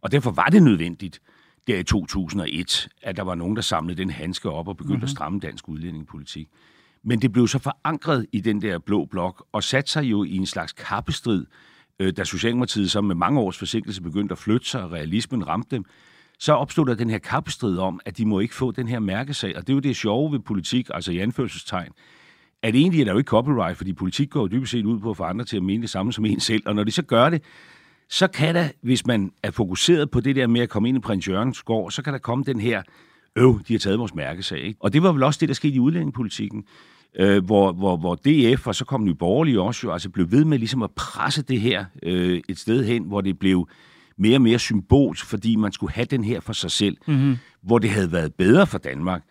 Og 0.00 0.12
derfor 0.12 0.30
var 0.30 0.46
det 0.46 0.62
nødvendigt, 0.62 1.20
der 1.66 1.78
i 1.78 1.82
2001, 1.82 2.88
at 3.02 3.16
der 3.16 3.22
var 3.22 3.34
nogen, 3.34 3.56
der 3.56 3.62
samlede 3.62 3.98
den 3.98 4.10
handske 4.10 4.50
op 4.50 4.68
og 4.68 4.76
begyndte 4.76 4.92
mm-hmm. 4.92 5.02
at 5.02 5.08
mhm. 5.08 5.14
stramme 5.16 5.40
dansk 5.40 5.68
udlændingepolitik. 5.68 6.48
Men 7.02 7.22
det 7.22 7.32
blev 7.32 7.48
så 7.48 7.58
forankret 7.58 8.26
i 8.32 8.40
den 8.40 8.62
der 8.62 8.78
blå 8.78 9.04
blok, 9.04 9.46
og 9.52 9.62
satte 9.62 9.90
sig 9.90 10.04
jo 10.04 10.24
i 10.24 10.36
en 10.36 10.46
slags 10.46 10.72
kappestrid, 10.72 11.46
øh, 11.98 12.12
da 12.16 12.24
Socialdemokratiet 12.24 12.90
så 12.90 13.00
med 13.00 13.14
mange 13.14 13.40
års 13.40 13.58
forsinkelse 13.58 14.02
begyndte 14.02 14.32
at 14.32 14.38
flytte 14.38 14.66
sig, 14.66 14.82
og 14.82 14.92
realismen 14.92 15.48
ramte 15.48 15.76
dem, 15.76 15.84
så 16.38 16.52
opstod 16.52 16.86
der 16.86 16.94
den 16.94 17.10
her 17.10 17.18
kappestrid 17.18 17.78
om, 17.78 18.00
at 18.04 18.18
de 18.18 18.26
må 18.26 18.40
ikke 18.40 18.54
få 18.54 18.70
den 18.70 18.88
her 18.88 18.98
mærkesag. 18.98 19.56
Og 19.56 19.62
det 19.62 19.68
er 19.68 19.74
jo 19.74 19.80
det 19.80 19.96
sjove 19.96 20.32
ved 20.32 20.38
politik, 20.38 20.88
altså 20.94 21.12
i 21.12 21.18
anførselstegn, 21.18 21.92
at 22.62 22.74
egentlig 22.74 23.00
er 23.00 23.04
der 23.04 23.12
jo 23.12 23.18
ikke 23.18 23.28
copyright, 23.28 23.76
fordi 23.76 23.92
politik 23.92 24.30
går 24.30 24.40
jo 24.40 24.46
dybest 24.46 24.72
set 24.72 24.84
ud 24.84 25.00
på 25.00 25.10
at 25.10 25.16
få 25.16 25.24
andre 25.24 25.44
til 25.44 25.56
at 25.56 25.62
mene 25.62 25.82
det 25.82 25.90
samme 25.90 26.12
som 26.12 26.24
en 26.24 26.40
selv. 26.40 26.62
Og 26.66 26.74
når 26.74 26.84
de 26.84 26.90
så 26.90 27.02
gør 27.02 27.30
det, 27.30 27.42
så 28.08 28.26
kan 28.26 28.54
der, 28.54 28.68
hvis 28.80 29.06
man 29.06 29.32
er 29.42 29.50
fokuseret 29.50 30.10
på 30.10 30.20
det 30.20 30.36
der 30.36 30.46
med 30.46 30.60
at 30.60 30.68
komme 30.68 30.88
ind 30.88 30.98
i 30.98 31.00
prins 31.00 31.28
Jørgens 31.28 31.62
gård, 31.62 31.90
så 31.90 32.02
kan 32.02 32.12
der 32.12 32.18
komme 32.18 32.44
den 32.44 32.60
her, 32.60 32.82
øv, 33.36 33.60
de 33.68 33.74
har 33.74 33.78
taget 33.78 33.98
vores 33.98 34.14
mærkesag. 34.14 34.58
Ikke? 34.58 34.78
Og 34.80 34.92
det 34.92 35.02
var 35.02 35.12
vel 35.12 35.22
også 35.22 35.38
det, 35.40 35.48
der 35.48 35.54
skete 35.54 35.74
i 35.74 35.80
udlændingepolitikken. 35.80 36.64
øh, 37.18 37.44
hvor, 37.44 37.72
hvor, 37.72 37.96
hvor 37.96 38.14
DF 38.14 38.66
og 38.66 38.74
så 38.74 38.84
kom 38.84 39.04
Nye 39.04 39.14
Borgerlige 39.14 39.60
også 39.60 39.86
jo, 39.86 39.92
altså 39.92 40.10
blev 40.10 40.30
ved 40.30 40.44
med 40.44 40.58
ligesom 40.58 40.82
at 40.82 40.90
presse 40.90 41.42
det 41.42 41.60
her 41.60 41.84
øh, 42.02 42.40
et 42.48 42.58
sted 42.58 42.84
hen, 42.84 43.04
hvor 43.04 43.20
det 43.20 43.38
blev 43.38 43.68
mere 44.16 44.36
og 44.36 44.42
mere 44.42 44.58
symbolsk, 44.58 45.26
fordi 45.26 45.56
man 45.56 45.72
skulle 45.72 45.92
have 45.92 46.04
den 46.04 46.24
her 46.24 46.40
for 46.40 46.52
sig 46.52 46.70
selv, 46.70 46.96
mm-hmm. 47.06 47.36
hvor 47.62 47.78
det 47.78 47.90
havde 47.90 48.12
været 48.12 48.34
bedre 48.34 48.66
for 48.66 48.78
Danmark 48.78 49.22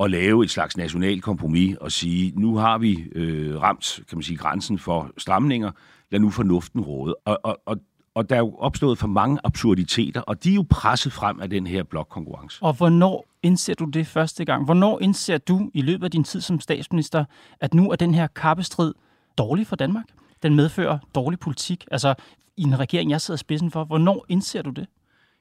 at 0.00 0.10
lave 0.10 0.44
et 0.44 0.50
slags 0.50 0.76
national 0.76 1.20
kompromis 1.20 1.76
og 1.76 1.92
sige, 1.92 2.32
nu 2.36 2.56
har 2.56 2.78
vi 2.78 3.04
øh, 3.14 3.60
ramt, 3.60 4.00
kan 4.08 4.18
man 4.18 4.22
sige, 4.22 4.36
grænsen 4.36 4.78
for 4.78 5.10
stramninger, 5.18 5.70
lad 6.10 6.20
nu 6.20 6.30
fornuften 6.30 6.80
råde. 6.80 7.14
Og, 7.24 7.38
og, 7.42 7.58
og, 7.66 7.76
og 8.14 8.30
der 8.30 8.36
er 8.36 8.40
jo 8.40 8.54
opstået 8.58 8.98
for 8.98 9.06
mange 9.06 9.38
absurditeter, 9.44 10.20
og 10.20 10.44
de 10.44 10.50
er 10.50 10.54
jo 10.54 10.64
presset 10.70 11.12
frem 11.12 11.40
af 11.40 11.50
den 11.50 11.66
her 11.66 11.82
blokkonkurrence. 11.82 12.62
Og 12.62 12.72
hvornår 12.72 13.26
indser 13.42 13.74
du 13.74 13.84
det 13.84 14.06
første 14.06 14.44
gang? 14.44 14.64
Hvornår 14.64 15.02
indser 15.02 15.38
du 15.38 15.70
i 15.74 15.82
løbet 15.82 16.04
af 16.04 16.10
din 16.10 16.24
tid 16.24 16.40
som 16.40 16.60
statsminister, 16.60 17.24
at 17.60 17.74
nu 17.74 17.90
er 17.90 17.96
den 17.96 18.14
her 18.14 18.26
kappestrid 18.26 18.94
dårlig 19.38 19.66
for 19.66 19.76
Danmark? 19.76 20.04
Den 20.42 20.56
medfører 20.56 20.98
dårlig 21.14 21.38
politik. 21.38 21.84
Altså 21.90 22.14
i 22.58 22.62
en 22.62 22.78
regering, 22.78 23.10
jeg 23.10 23.20
sidder 23.20 23.38
spidsen 23.38 23.70
for. 23.70 23.84
Hvornår 23.84 24.26
indser 24.28 24.62
du 24.62 24.70
det? 24.70 24.86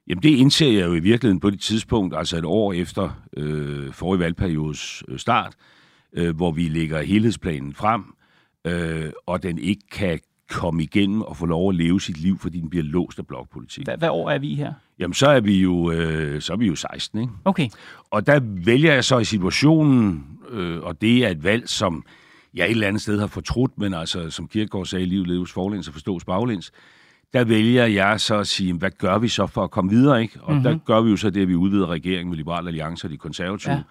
Jamen 0.07 0.23
det 0.23 0.29
indser 0.29 0.71
jeg 0.71 0.85
jo 0.85 0.93
i 0.93 0.99
virkeligheden 0.99 1.39
på 1.39 1.49
det 1.49 1.59
tidspunkt, 1.59 2.15
altså 2.15 2.37
et 2.37 2.45
år 2.45 2.73
efter 2.73 3.09
øh, 3.37 3.93
forrige 3.93 4.19
valgperiodes 4.19 5.03
øh, 5.07 5.19
start, 5.19 5.55
øh, 6.13 6.35
hvor 6.35 6.51
vi 6.51 6.69
lægger 6.69 7.01
helhedsplanen 7.01 7.73
frem, 7.73 8.03
øh, 8.67 9.11
og 9.25 9.43
den 9.43 9.57
ikke 9.57 9.87
kan 9.91 10.19
komme 10.49 10.83
igennem 10.83 11.21
og 11.21 11.37
få 11.37 11.45
lov 11.45 11.69
at 11.69 11.75
leve 11.75 12.01
sit 12.01 12.17
liv, 12.17 12.39
fordi 12.39 12.59
den 12.59 12.69
bliver 12.69 12.83
låst 12.83 13.19
af 13.19 13.27
blokpolitik. 13.27 13.85
Hvad, 13.85 13.97
hvad 13.97 14.09
år 14.09 14.29
er 14.29 14.39
vi 14.39 14.55
her? 14.55 14.73
Jamen, 14.99 15.13
så 15.13 15.27
er 15.27 15.39
vi 15.39 15.61
jo, 15.61 15.91
øh, 15.91 16.41
så 16.41 16.53
er 16.53 16.57
vi 16.57 16.67
jo 16.67 16.75
16, 16.75 17.21
ikke? 17.21 17.33
Okay. 17.45 17.69
Og 18.11 18.27
der 18.27 18.39
vælger 18.43 18.93
jeg 18.93 19.03
så 19.03 19.17
i 19.19 19.25
situationen, 19.25 20.25
øh, 20.49 20.81
og 20.81 21.01
det 21.01 21.25
er 21.25 21.29
et 21.29 21.43
valg, 21.43 21.69
som 21.69 22.05
jeg 22.53 22.65
et 22.65 22.71
eller 22.71 22.87
andet 22.87 23.01
sted 23.01 23.19
har 23.19 23.27
fortrudt, 23.27 23.77
men 23.77 23.93
altså, 23.93 24.29
som 24.29 24.47
Kierkegaard 24.47 24.85
sagde, 24.85 25.05
livet 25.05 25.27
leves 25.27 25.51
forlæns 25.51 25.87
og 25.87 25.93
forstås 25.93 26.25
baglæns, 26.25 26.71
der 27.33 27.43
vælger 27.43 27.85
jeg 27.85 28.19
så 28.19 28.35
at 28.35 28.47
sige, 28.47 28.73
hvad 28.73 28.91
gør 28.91 29.17
vi 29.17 29.27
så 29.27 29.47
for 29.47 29.63
at 29.63 29.71
komme 29.71 29.91
videre, 29.91 30.21
ikke? 30.21 30.41
Og 30.41 30.51
mm-hmm. 30.51 30.63
der 30.63 30.77
gør 30.85 31.01
vi 31.01 31.09
jo 31.09 31.17
så 31.17 31.29
det, 31.29 31.41
at 31.41 31.47
vi 31.47 31.55
udvider 31.55 31.87
regeringen 31.87 32.29
med 32.29 32.37
Liberale 32.37 32.67
Alliance 32.67 33.07
og 33.07 33.11
de 33.11 33.17
konservative, 33.17 33.73
ja. 33.73 33.81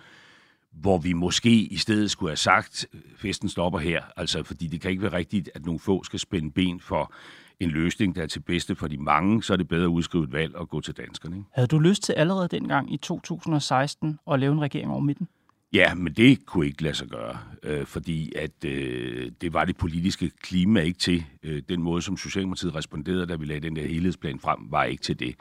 hvor 0.72 0.98
vi 0.98 1.12
måske 1.12 1.50
i 1.50 1.76
stedet 1.76 2.10
skulle 2.10 2.30
have 2.30 2.36
sagt, 2.36 2.86
festen 3.16 3.48
stopper 3.48 3.78
her, 3.78 4.02
altså 4.16 4.42
fordi 4.42 4.66
det 4.66 4.80
kan 4.80 4.90
ikke 4.90 5.02
være 5.02 5.12
rigtigt, 5.12 5.50
at 5.54 5.66
nogle 5.66 5.78
få 5.78 6.04
skal 6.04 6.18
spænde 6.18 6.50
ben 6.50 6.80
for 6.80 7.12
en 7.60 7.70
løsning, 7.70 8.16
der 8.16 8.22
er 8.22 8.26
til 8.26 8.40
bedste 8.40 8.74
for 8.74 8.88
de 8.88 8.98
mange, 8.98 9.42
så 9.42 9.52
er 9.52 9.56
det 9.56 9.68
bedre 9.68 9.84
at 9.84 9.88
udskrive 9.88 10.24
et 10.24 10.32
valg 10.32 10.56
og 10.56 10.68
gå 10.68 10.80
til 10.80 10.96
danskerne. 10.96 11.36
Ikke? 11.36 11.48
Havde 11.52 11.66
du 11.66 11.78
lyst 11.78 12.02
til 12.02 12.12
allerede 12.12 12.48
dengang 12.48 12.94
i 12.94 12.96
2016 12.96 14.18
at 14.32 14.40
lave 14.40 14.52
en 14.52 14.60
regering 14.60 14.90
over 14.90 15.00
midten? 15.00 15.28
Ja, 15.72 15.94
men 15.94 16.12
det 16.12 16.46
kunne 16.46 16.66
ikke 16.66 16.82
lade 16.82 16.94
sig 16.94 17.08
gøre, 17.08 17.38
øh, 17.62 17.86
fordi 17.86 18.32
at 18.36 18.64
øh, 18.64 19.30
det 19.40 19.52
var 19.52 19.64
det 19.64 19.76
politiske 19.76 20.30
klima 20.42 20.80
ikke 20.80 20.98
til. 20.98 21.24
Øh, 21.42 21.62
den 21.68 21.82
måde, 21.82 22.02
som 22.02 22.16
Socialdemokratiet 22.16 22.74
responderede, 22.74 23.26
da 23.26 23.36
vi 23.36 23.44
lagde 23.44 23.60
den 23.60 23.76
der 23.76 23.86
helhedsplan 23.86 24.40
frem, 24.40 24.58
var 24.70 24.84
ikke 24.84 25.02
til 25.02 25.18
det. 25.18 25.34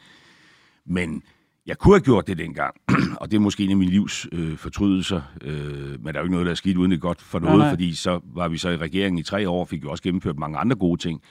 Men 0.86 1.24
jeg 1.66 1.78
kunne 1.78 1.94
have 1.94 2.04
gjort 2.04 2.28
det 2.28 2.38
dengang, 2.38 2.76
og 3.22 3.32
det 3.32 3.38
er 3.38 3.42
måske 3.42 3.64
en 3.64 3.72
af 3.72 3.78
mine 3.78 3.92
livs 3.92 4.28
øh, 4.32 4.58
fortrydelser, 4.58 5.22
øh, 5.42 6.04
men 6.04 6.06
der 6.06 6.14
er 6.14 6.20
jo 6.20 6.24
ikke 6.24 6.32
noget, 6.32 6.46
der 6.46 6.52
er 6.52 6.56
skidt 6.56 6.78
uden 6.78 6.92
det 6.92 7.02
godt 7.02 7.22
for 7.22 7.40
noget, 7.40 7.58
nej, 7.58 7.66
nej. 7.66 7.74
fordi 7.74 7.94
så 7.94 8.20
var 8.24 8.48
vi 8.48 8.58
så 8.58 8.70
i 8.70 8.78
regeringen 8.78 9.20
i 9.20 9.24
tre 9.24 9.50
år, 9.50 9.66
fik 9.66 9.84
jo 9.84 9.92
også 9.92 10.04
gennemført 10.04 10.40
mange 10.40 10.58
andre 10.58 10.76
gode 10.76 11.02
ting. 11.02 11.22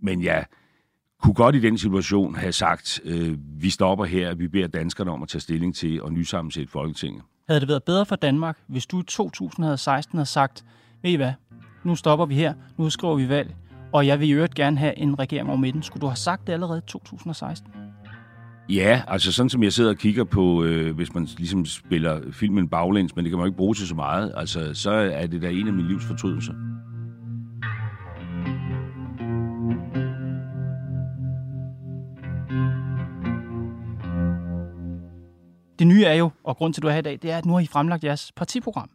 Men 0.00 0.22
jeg 0.22 0.46
kunne 1.22 1.34
godt 1.34 1.54
i 1.56 1.60
den 1.60 1.78
situation 1.78 2.34
have 2.34 2.52
sagt, 2.52 3.00
øh, 3.04 3.36
vi 3.62 3.70
stopper 3.70 4.04
her, 4.04 4.34
vi 4.34 4.48
beder 4.48 4.66
danskerne 4.66 5.10
om 5.10 5.22
at 5.22 5.28
tage 5.28 5.40
stilling 5.40 5.74
til 5.74 6.02
og 6.02 6.12
nysammensætte 6.12 6.72
Folketinget. 6.72 7.22
Havde 7.48 7.60
det 7.60 7.68
været 7.68 7.82
bedre 7.82 8.06
for 8.06 8.16
Danmark, 8.16 8.58
hvis 8.66 8.86
du 8.86 9.00
i 9.00 9.02
2016 9.02 10.18
havde 10.18 10.26
sagt, 10.26 10.64
ved 11.02 11.10
I 11.10 11.14
hvad, 11.14 11.32
nu 11.84 11.96
stopper 11.96 12.26
vi 12.26 12.34
her, 12.34 12.54
nu 12.76 12.90
skriver 12.90 13.16
vi 13.16 13.28
valg, 13.28 13.54
og 13.92 14.06
jeg 14.06 14.20
vil 14.20 14.28
i 14.28 14.32
øvrigt 14.32 14.54
gerne 14.54 14.78
have 14.78 14.98
en 14.98 15.18
regering 15.18 15.48
over 15.48 15.58
midten. 15.58 15.82
Skulle 15.82 16.00
du 16.00 16.06
have 16.06 16.16
sagt 16.16 16.46
det 16.46 16.52
allerede 16.52 16.78
i 16.78 16.88
2016? 16.88 17.70
Ja, 18.68 19.02
altså 19.08 19.32
sådan 19.32 19.50
som 19.50 19.62
jeg 19.62 19.72
sidder 19.72 19.90
og 19.90 19.96
kigger 19.96 20.24
på, 20.24 20.64
øh, 20.64 20.94
hvis 20.96 21.14
man 21.14 21.28
ligesom 21.38 21.64
spiller 21.64 22.20
filmen 22.32 22.68
baglæns, 22.68 23.16
men 23.16 23.24
det 23.24 23.30
kan 23.30 23.38
man 23.38 23.44
jo 23.44 23.50
ikke 23.50 23.56
bruge 23.56 23.74
til 23.74 23.88
så 23.88 23.94
meget, 23.94 24.32
altså 24.36 24.74
så 24.74 24.90
er 24.90 25.26
det 25.26 25.42
da 25.42 25.50
en 25.50 25.66
af 25.66 25.72
mine 25.72 25.88
livs 25.88 26.04
fortrydelser. 26.04 26.52
Det 35.78 35.86
nye 35.86 36.04
er 36.04 36.14
jo, 36.14 36.30
og 36.44 36.56
grund 36.56 36.74
til, 36.74 36.80
at 36.80 36.82
du 36.82 36.88
er 36.88 36.92
her 36.92 36.98
i 36.98 37.02
dag, 37.02 37.18
det 37.22 37.30
er, 37.30 37.38
at 37.38 37.46
nu 37.46 37.52
har 37.52 37.60
I 37.60 37.66
fremlagt 37.66 38.04
jeres 38.04 38.32
partiprogram. 38.36 38.90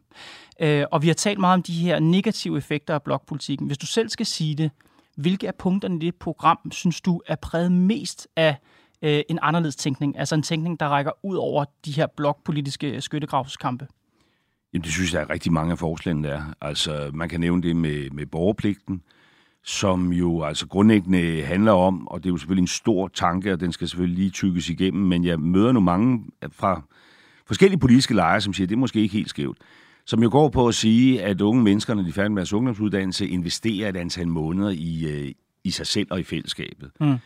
Øh, 0.60 0.84
og 0.92 1.02
vi 1.02 1.06
har 1.06 1.14
talt 1.14 1.38
meget 1.38 1.54
om 1.54 1.62
de 1.62 1.72
her 1.72 1.98
negative 1.98 2.58
effekter 2.58 2.94
af 2.94 3.02
blokpolitikken. 3.02 3.66
Hvis 3.66 3.78
du 3.78 3.86
selv 3.86 4.08
skal 4.08 4.26
sige 4.26 4.54
det, 4.54 4.70
hvilke 5.16 5.48
af 5.48 5.54
punkterne 5.54 5.96
i 5.96 5.98
det 5.98 6.14
program, 6.14 6.58
synes 6.72 7.00
du 7.00 7.22
er 7.26 7.34
præget 7.34 7.72
mest 7.72 8.28
af 8.36 8.56
øh, 9.02 9.22
en 9.28 9.38
anderledes 9.42 9.76
tænkning? 9.76 10.18
Altså 10.18 10.34
en 10.34 10.42
tænkning, 10.42 10.80
der 10.80 10.86
rækker 10.86 11.12
ud 11.22 11.36
over 11.36 11.64
de 11.84 11.92
her 11.92 12.06
blokpolitiske 12.06 13.00
skyttegravskampe? 13.00 13.86
Jamen, 14.72 14.84
det 14.84 14.92
synes 14.92 15.14
jeg 15.14 15.22
er 15.22 15.30
rigtig 15.30 15.52
mange 15.52 15.72
af 15.72 15.78
forslagene, 15.78 16.28
der 16.28 16.34
er. 16.34 16.42
Altså, 16.60 17.10
man 17.14 17.28
kan 17.28 17.40
nævne 17.40 17.62
det 17.62 17.76
med, 17.76 18.10
med 18.10 18.26
borgerpligten, 18.26 19.02
som 19.64 20.12
jo 20.12 20.42
altså 20.42 20.66
grundlæggende 20.66 21.42
handler 21.42 21.72
om, 21.72 22.08
og 22.08 22.22
det 22.22 22.28
er 22.28 22.32
jo 22.32 22.36
selvfølgelig 22.36 22.62
en 22.62 22.68
stor 22.68 23.08
tanke, 23.08 23.52
og 23.52 23.60
den 23.60 23.72
skal 23.72 23.88
selvfølgelig 23.88 24.18
lige 24.18 24.30
tykkes 24.30 24.70
igennem, 24.70 25.02
men 25.02 25.24
jeg 25.24 25.40
møder 25.40 25.72
nu 25.72 25.80
mange 25.80 26.24
fra 26.52 26.82
forskellige 27.46 27.80
politiske 27.80 28.14
lejre, 28.14 28.40
som 28.40 28.52
siger, 28.52 28.64
at 28.64 28.68
det 28.68 28.74
er 28.74 28.80
måske 28.80 29.00
ikke 29.00 29.12
helt 29.12 29.30
skævt, 29.30 29.58
som 30.06 30.22
jo 30.22 30.28
går 30.32 30.48
på 30.48 30.68
at 30.68 30.74
sige, 30.74 31.22
at 31.22 31.40
unge 31.40 31.62
mennesker, 31.62 31.94
når 31.94 32.02
de 32.02 32.08
er 32.08 32.12
færdige 32.12 32.34
med 32.34 32.40
deres 32.40 32.52
ungdomsuddannelse, 32.52 33.28
investerer 33.28 33.88
et 33.88 33.96
antal 33.96 34.28
måneder 34.28 34.70
i, 34.70 35.04
øh, 35.06 35.32
i 35.64 35.70
sig 35.70 35.86
selv 35.86 36.08
og 36.10 36.20
i 36.20 36.22
fællesskabet. 36.22 36.90
Mm. 37.00 37.16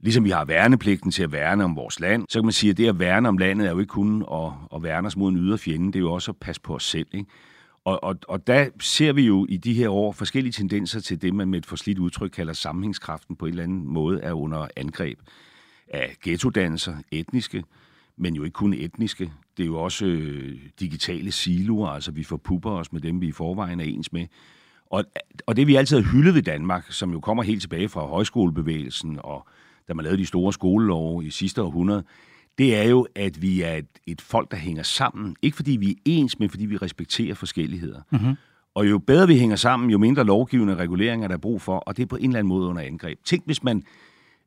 Ligesom 0.00 0.24
vi 0.24 0.30
har 0.30 0.44
værnepligten 0.44 1.10
til 1.10 1.22
at 1.22 1.32
værne 1.32 1.64
om 1.64 1.76
vores 1.76 2.00
land, 2.00 2.24
så 2.28 2.38
kan 2.38 2.46
man 2.46 2.52
sige, 2.52 2.70
at 2.70 2.76
det 2.76 2.88
at 2.88 2.98
værne 2.98 3.28
om 3.28 3.38
landet 3.38 3.66
er 3.66 3.70
jo 3.70 3.78
ikke 3.78 3.90
kun 3.90 4.24
at, 4.32 4.52
at 4.74 4.82
værne 4.82 5.06
os 5.06 5.16
mod 5.16 5.32
en 5.32 5.38
ydre 5.38 5.58
fjende, 5.58 5.86
det 5.86 5.96
er 5.96 6.00
jo 6.00 6.12
også 6.12 6.30
at 6.30 6.36
passe 6.36 6.62
på 6.62 6.74
os 6.74 6.84
selv. 6.84 7.06
Ikke? 7.12 7.30
Og, 7.90 8.04
og, 8.04 8.18
og 8.28 8.46
der 8.46 8.68
ser 8.80 9.12
vi 9.12 9.22
jo 9.22 9.46
i 9.48 9.56
de 9.56 9.74
her 9.74 9.88
år 9.88 10.12
forskellige 10.12 10.52
tendenser 10.52 11.00
til 11.00 11.22
det, 11.22 11.34
man 11.34 11.48
med 11.48 11.58
et 11.58 11.66
forslidt 11.66 11.98
udtryk 11.98 12.30
kalder 12.30 12.52
sammenhængskraften 12.52 13.36
på 13.36 13.46
en 13.46 13.50
eller 13.50 13.62
anden 13.62 13.88
måde 13.88 14.20
er 14.20 14.32
under 14.32 14.68
angreb 14.76 15.18
af 15.88 16.16
ghettodanser, 16.22 16.96
etniske, 17.10 17.64
men 18.16 18.34
jo 18.34 18.44
ikke 18.44 18.54
kun 18.54 18.74
etniske. 18.74 19.32
Det 19.56 19.62
er 19.62 19.66
jo 19.66 19.76
også 19.76 20.06
øh, 20.06 20.58
digitale 20.80 21.32
siloer, 21.32 21.88
altså 21.88 22.10
vi 22.10 22.22
forpupper 22.24 22.70
os 22.70 22.92
med 22.92 23.00
dem, 23.00 23.20
vi 23.20 23.28
i 23.28 23.32
forvejen 23.32 23.80
er 23.80 23.84
ens 23.84 24.12
med. 24.12 24.26
Og, 24.86 25.04
og 25.46 25.56
det 25.56 25.66
vi 25.66 25.74
altid 25.74 25.96
har 26.00 26.12
hyldet 26.12 26.34
ved 26.34 26.42
Danmark, 26.42 26.92
som 26.92 27.12
jo 27.12 27.20
kommer 27.20 27.42
helt 27.42 27.60
tilbage 27.60 27.88
fra 27.88 28.06
højskolebevægelsen, 28.06 29.18
og 29.24 29.48
da 29.88 29.94
man 29.94 30.02
lavede 30.04 30.18
de 30.18 30.26
store 30.26 30.52
skolelove 30.52 31.24
i 31.24 31.30
sidste 31.30 31.62
århundrede, 31.62 32.04
det 32.60 32.76
er 32.76 32.82
jo, 32.82 33.06
at 33.14 33.42
vi 33.42 33.62
er 33.62 33.74
et, 33.74 33.86
et 34.06 34.20
folk, 34.20 34.50
der 34.50 34.56
hænger 34.56 34.82
sammen. 34.82 35.36
Ikke 35.42 35.56
fordi 35.56 35.70
vi 35.70 35.90
er 35.90 35.94
ens, 36.04 36.38
men 36.38 36.50
fordi 36.50 36.66
vi 36.66 36.76
respekterer 36.76 37.34
forskelligheder. 37.34 38.00
Mm-hmm. 38.10 38.34
Og 38.74 38.90
jo 38.90 38.98
bedre 38.98 39.26
vi 39.26 39.38
hænger 39.38 39.56
sammen, 39.56 39.90
jo 39.90 39.98
mindre 39.98 40.24
lovgivende 40.24 40.74
reguleringer 40.74 41.28
der 41.28 41.34
er 41.34 41.38
brug 41.38 41.62
for, 41.62 41.76
og 41.76 41.96
det 41.96 42.02
er 42.02 42.06
på 42.06 42.16
en 42.16 42.24
eller 42.24 42.38
anden 42.38 42.48
måde 42.48 42.68
under 42.68 42.82
angreb. 42.82 43.18
Tænk, 43.24 43.42
hvis 43.46 43.62
man 43.62 43.82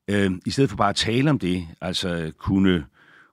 øh, 0.08 0.32
i 0.46 0.50
stedet 0.50 0.70
for 0.70 0.77
bare 0.77 0.89
at 0.89 0.96
tale 0.96 1.29
om 1.29 1.39
det, 1.39 1.67
altså 1.82 2.32
kunne, 2.38 2.86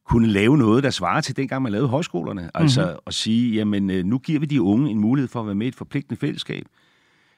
kunne 0.09 0.27
lave 0.27 0.59
noget, 0.59 0.85
der 0.85 0.91
svarer 0.91 1.21
til 1.21 1.37
dengang, 1.37 1.63
man 1.63 1.73
lavede 1.73 1.89
højskolerne. 1.89 2.51
Altså 2.55 2.83
mm-hmm. 2.83 2.99
at 3.07 3.15
sige, 3.15 3.55
jamen 3.55 3.91
øh, 3.91 4.05
nu 4.05 4.19
giver 4.19 4.41
vi 4.41 4.47
de 4.47 4.63
unge 4.63 4.91
en 4.91 4.99
mulighed 4.99 5.29
for 5.29 5.41
at 5.41 5.47
være 5.47 5.55
med 5.55 5.67
i 5.67 5.69
et 5.69 5.75
forpligtende 5.75 6.21
fællesskab, 6.21 6.65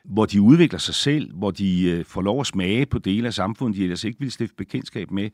hvor 0.04 0.26
de 0.26 0.40
udvikler 0.40 0.78
sig 0.78 0.94
selv, 0.94 1.34
hvor 1.34 1.50
de 1.50 1.90
øh, 1.90 2.04
får 2.04 2.22
lov 2.22 2.40
at 2.40 2.46
smage 2.46 2.86
på 2.86 2.98
dele 2.98 3.26
af 3.26 3.34
samfundet, 3.34 3.78
de 3.78 3.82
ellers 3.82 4.04
ikke 4.04 4.20
vil 4.20 4.32
stifte 4.32 4.56
bekendtskab 4.56 5.10
med, 5.10 5.30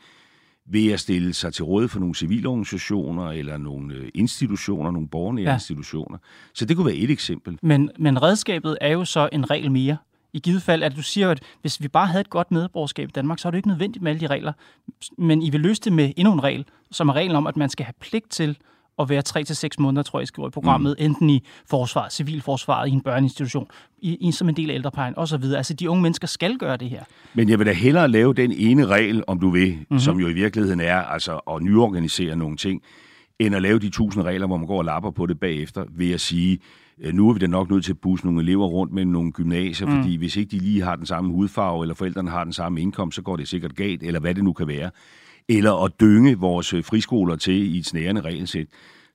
ved 0.71 0.93
at 0.93 1.01
stille 1.01 1.35
sig 1.35 1.55
til 1.55 1.65
råd 1.65 1.89
for 1.89 2.01
nogle 2.01 2.15
civilorganisationer 2.15 3.31
eller 3.31 3.57
nogle 3.57 3.95
øh, 3.95 4.09
institutioner, 4.15 4.91
nogle 4.91 5.09
borgernære 5.09 5.49
ja. 5.49 5.55
institutioner. 5.55 6.19
Så 6.55 6.65
det 6.65 6.77
kunne 6.77 6.87
være 6.87 6.95
et 6.95 7.11
eksempel. 7.11 7.59
Men, 7.63 7.91
men 7.99 8.23
redskabet 8.23 8.79
er 8.81 8.89
jo 8.89 9.05
så 9.05 9.29
en 9.33 9.51
regel 9.51 9.71
mere. 9.71 9.97
I 10.33 10.39
givet 10.39 10.63
fald, 10.63 10.83
at 10.83 10.97
du 10.97 11.03
siger, 11.03 11.31
at 11.31 11.43
hvis 11.61 11.83
vi 11.83 11.89
bare 11.89 12.07
havde 12.07 12.21
et 12.21 12.31
godt 12.31 12.51
medborgerskab 12.51 13.09
i 13.09 13.13
Danmark, 13.13 13.39
så 13.39 13.49
er 13.49 13.51
det 13.51 13.59
ikke 13.59 13.69
nødvendigt 13.69 14.03
med 14.03 14.11
alle 14.11 14.21
de 14.21 14.27
regler. 14.27 14.53
Men 15.19 15.43
I 15.43 15.51
vil 15.51 15.61
løse 15.61 15.81
det 15.81 15.93
med 15.93 16.13
endnu 16.17 16.33
en 16.33 16.43
regel, 16.43 16.65
som 16.91 17.09
er 17.09 17.13
reglen 17.13 17.37
om, 17.37 17.47
at 17.47 17.57
man 17.57 17.69
skal 17.69 17.87
have 17.87 17.95
pligt 18.01 18.31
til 18.31 18.59
at 18.99 19.09
være 19.09 19.23
3 19.23 19.45
til 19.45 19.57
seks 19.57 19.79
måneder, 19.79 20.03
tror 20.03 20.19
jeg, 20.19 20.23
I 20.23 20.27
skriver 20.27 20.49
i 20.49 20.51
programmet, 20.51 20.97
mm. 20.99 21.05
enten 21.05 21.31
i 21.31 21.45
forsvaret, 21.67 22.13
civilforsvaret, 22.13 22.89
i 22.89 22.93
en 22.93 23.01
børneinstitution, 23.01 23.67
i, 23.99 24.29
i, 24.29 24.33
som 24.33 24.49
en 24.49 24.57
del 24.57 24.71
af 24.71 24.75
ældreplejen 24.75 25.15
osv. 25.17 25.43
Altså, 25.57 25.75
de 25.75 25.91
unge 25.91 26.03
mennesker 26.03 26.27
skal 26.27 26.59
gøre 26.59 26.77
det 26.77 26.91
her. 26.91 27.05
Men 27.35 27.49
jeg 27.49 27.59
vil 27.59 27.67
da 27.67 27.73
hellere 27.73 28.09
lave 28.09 28.35
den 28.35 28.53
ene 28.53 28.87
regel, 28.87 29.25
om 29.27 29.41
du 29.41 29.51
vil, 29.51 29.73
mm-hmm. 29.73 29.99
som 29.99 30.21
jo 30.21 30.29
i 30.29 30.33
virkeligheden 30.33 30.81
er 30.81 30.97
altså 30.97 31.41
at 31.51 31.63
nyorganisere 31.63 32.37
nogle 32.37 32.57
ting, 32.57 32.83
end 33.39 33.55
at 33.55 33.63
lave 33.63 33.79
de 33.79 33.91
tusind 33.91 34.25
regler, 34.25 34.47
hvor 34.47 34.57
man 34.57 34.67
går 34.67 34.79
og 34.79 34.85
lapper 34.85 35.11
på 35.11 35.27
det 35.27 35.41
bagefter, 35.41 35.85
ved 35.91 36.13
at 36.13 36.21
sige, 36.21 36.59
øh, 37.01 37.15
nu 37.15 37.29
er 37.29 37.33
vi 37.33 37.39
da 37.39 37.47
nok 37.47 37.71
nødt 37.71 37.85
til 37.85 37.93
at 37.93 37.99
busse 37.99 38.27
nogle 38.27 38.43
elever 38.43 38.67
rundt 38.67 38.93
med 38.93 39.05
nogle 39.05 39.33
gymnasier, 39.33 39.89
mm. 39.89 39.97
fordi 39.97 40.17
hvis 40.17 40.37
ikke 40.37 40.51
de 40.51 40.59
lige 40.59 40.83
har 40.83 40.97
den 40.97 41.07
samme 41.07 41.33
hudfarve, 41.33 41.85
eller 41.85 41.95
forældrene 41.95 42.31
har 42.31 42.45
den 42.45 42.53
samme 42.53 42.81
indkomst, 42.81 43.17
så 43.17 43.23
går 43.23 43.37
det 43.37 43.49
sikkert 43.49 43.77
galt, 43.77 44.03
eller 44.03 44.21
hvad 44.21 44.35
det 44.35 44.45
nu 44.45 44.53
kan 44.53 44.69
være. 44.69 44.91
Eller 45.49 45.85
at 45.85 46.01
dynge 46.01 46.39
vores 46.39 46.75
friskoler 46.83 47.37
til 47.37 47.75
i 47.75 47.79
et 47.79 47.87
snærende 47.87 48.21
regelsæt 48.21 48.67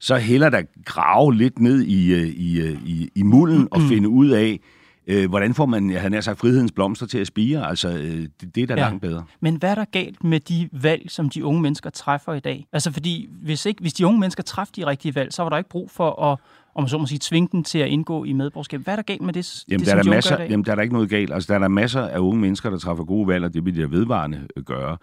så 0.04 0.16
heller 0.16 0.50
der 0.50 0.62
grave 0.86 1.36
lidt 1.36 1.60
ned 1.60 1.82
i, 1.82 2.14
øh, 2.14 2.28
i, 2.28 2.62
øh, 2.62 2.78
i, 2.86 3.10
i 3.16 3.24
mulden 3.24 3.68
og 3.72 3.82
finde 3.82 4.10
ud 4.10 4.30
af, 4.30 4.60
øh, 5.08 5.30
hvordan 5.30 5.54
får 5.54 5.66
man, 5.66 5.90
jeg 5.90 6.00
havde 6.00 6.12
nær 6.12 6.22
sagt, 6.22 6.40
frihedens 6.40 6.72
blomster 6.72 7.06
til 7.06 7.18
at 7.18 7.28
spire. 7.28 7.68
Altså, 7.68 7.90
øh, 7.90 8.28
det, 8.42 8.56
det 8.56 8.64
er 8.64 8.68
da 8.68 8.74
ja. 8.74 8.80
langt 8.80 9.02
bedre. 9.02 9.24
Men 9.40 9.56
hvad 9.56 9.72
er 9.72 9.76
der 9.76 9.86
galt 9.86 10.24
med 10.24 10.40
de 10.40 10.70
valg, 10.72 11.12
som 11.12 11.30
de 11.30 11.46
unge 11.46 11.62
mennesker 11.62 11.90
træffer 11.90 12.34
i 12.34 12.40
dag? 12.40 12.68
Altså, 12.74 12.92
fordi 12.92 13.30
hvis, 13.42 13.66
ikke, 13.66 13.82
hvis 13.82 13.94
de 13.94 14.08
unge 14.08 14.20
mennesker 14.20 14.44
træffer 14.44 14.74
de 14.76 14.86
rigtige 14.86 15.16
valg, 15.16 15.34
så 15.34 15.44
var 15.44 15.50
der 15.50 15.58
ikke 15.58 15.70
brug 15.70 15.92
for 15.92 16.32
at 16.32 16.40
om 16.76 16.88
så 16.88 16.98
må 16.98 17.06
sige, 17.06 17.20
tvinge 17.20 17.50
dem 17.52 17.64
til 17.64 17.80
at 17.80 17.88
indgå 17.88 18.24
i 18.24 18.34
medborgerskab. 18.34 18.82
Hvad 18.82 18.94
er 18.94 18.96
der 18.96 19.04
galt 19.04 19.22
med 19.22 19.34
det, 19.34 19.64
jamen, 19.70 19.80
det 19.80 19.88
der 19.88 19.92
er 19.92 19.96
der 19.96 20.04
de 20.04 20.10
masser? 20.10 20.44
Jamen, 20.44 20.66
der 20.66 20.72
er 20.72 20.76
der 20.76 20.82
ikke 20.82 20.94
noget 20.94 21.10
galt. 21.10 21.34
Altså, 21.34 21.48
der 21.48 21.56
er 21.56 21.60
der 21.60 21.68
masser 21.68 22.02
af 22.02 22.20
unge 22.20 22.42
mennesker, 22.42 22.70
der 22.70 22.78
træffer 22.78 23.04
gode 23.04 23.28
valg, 23.28 23.46
og 23.46 23.54
det 23.54 23.66
vil 23.66 23.76
de 23.76 23.92
vedvarende 23.92 24.48
øh, 24.58 24.64
gøre. 24.64 24.98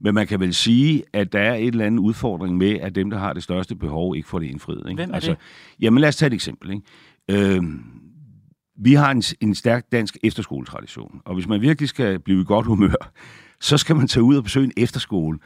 Men 0.00 0.14
man 0.14 0.26
kan 0.26 0.40
vel 0.40 0.54
sige, 0.54 1.02
at 1.12 1.32
der 1.32 1.40
er 1.40 1.54
et 1.54 1.66
eller 1.66 1.86
andet 1.86 1.98
udfordring 1.98 2.56
med, 2.56 2.70
at 2.80 2.94
dem, 2.94 3.10
der 3.10 3.18
har 3.18 3.32
det 3.32 3.42
største 3.42 3.76
behov, 3.76 4.16
ikke 4.16 4.28
får 4.28 4.38
det 4.38 4.46
indfriet. 4.46 4.82
Ikke? 4.88 4.94
Hvem 4.94 5.10
er 5.10 5.14
altså, 5.14 5.30
det? 5.30 5.38
Jamen 5.80 6.00
lad 6.00 6.08
os 6.08 6.16
tage 6.16 6.26
et 6.26 6.34
eksempel. 6.34 6.70
Ikke? 6.70 7.56
Øh, 7.56 7.62
vi 8.76 8.94
har 8.94 9.10
en, 9.10 9.22
en 9.40 9.54
stærk 9.54 9.92
dansk 9.92 10.16
efterskoletradition, 10.22 11.20
og 11.24 11.34
hvis 11.34 11.48
man 11.48 11.60
virkelig 11.60 11.88
skal 11.88 12.18
blive 12.18 12.40
i 12.40 12.44
godt 12.44 12.66
humør, 12.66 13.12
så 13.60 13.76
skal 13.76 13.96
man 13.96 14.08
tage 14.08 14.24
ud 14.24 14.36
og 14.36 14.44
besøge 14.44 14.64
en 14.64 14.72
efterskole. 14.76 15.38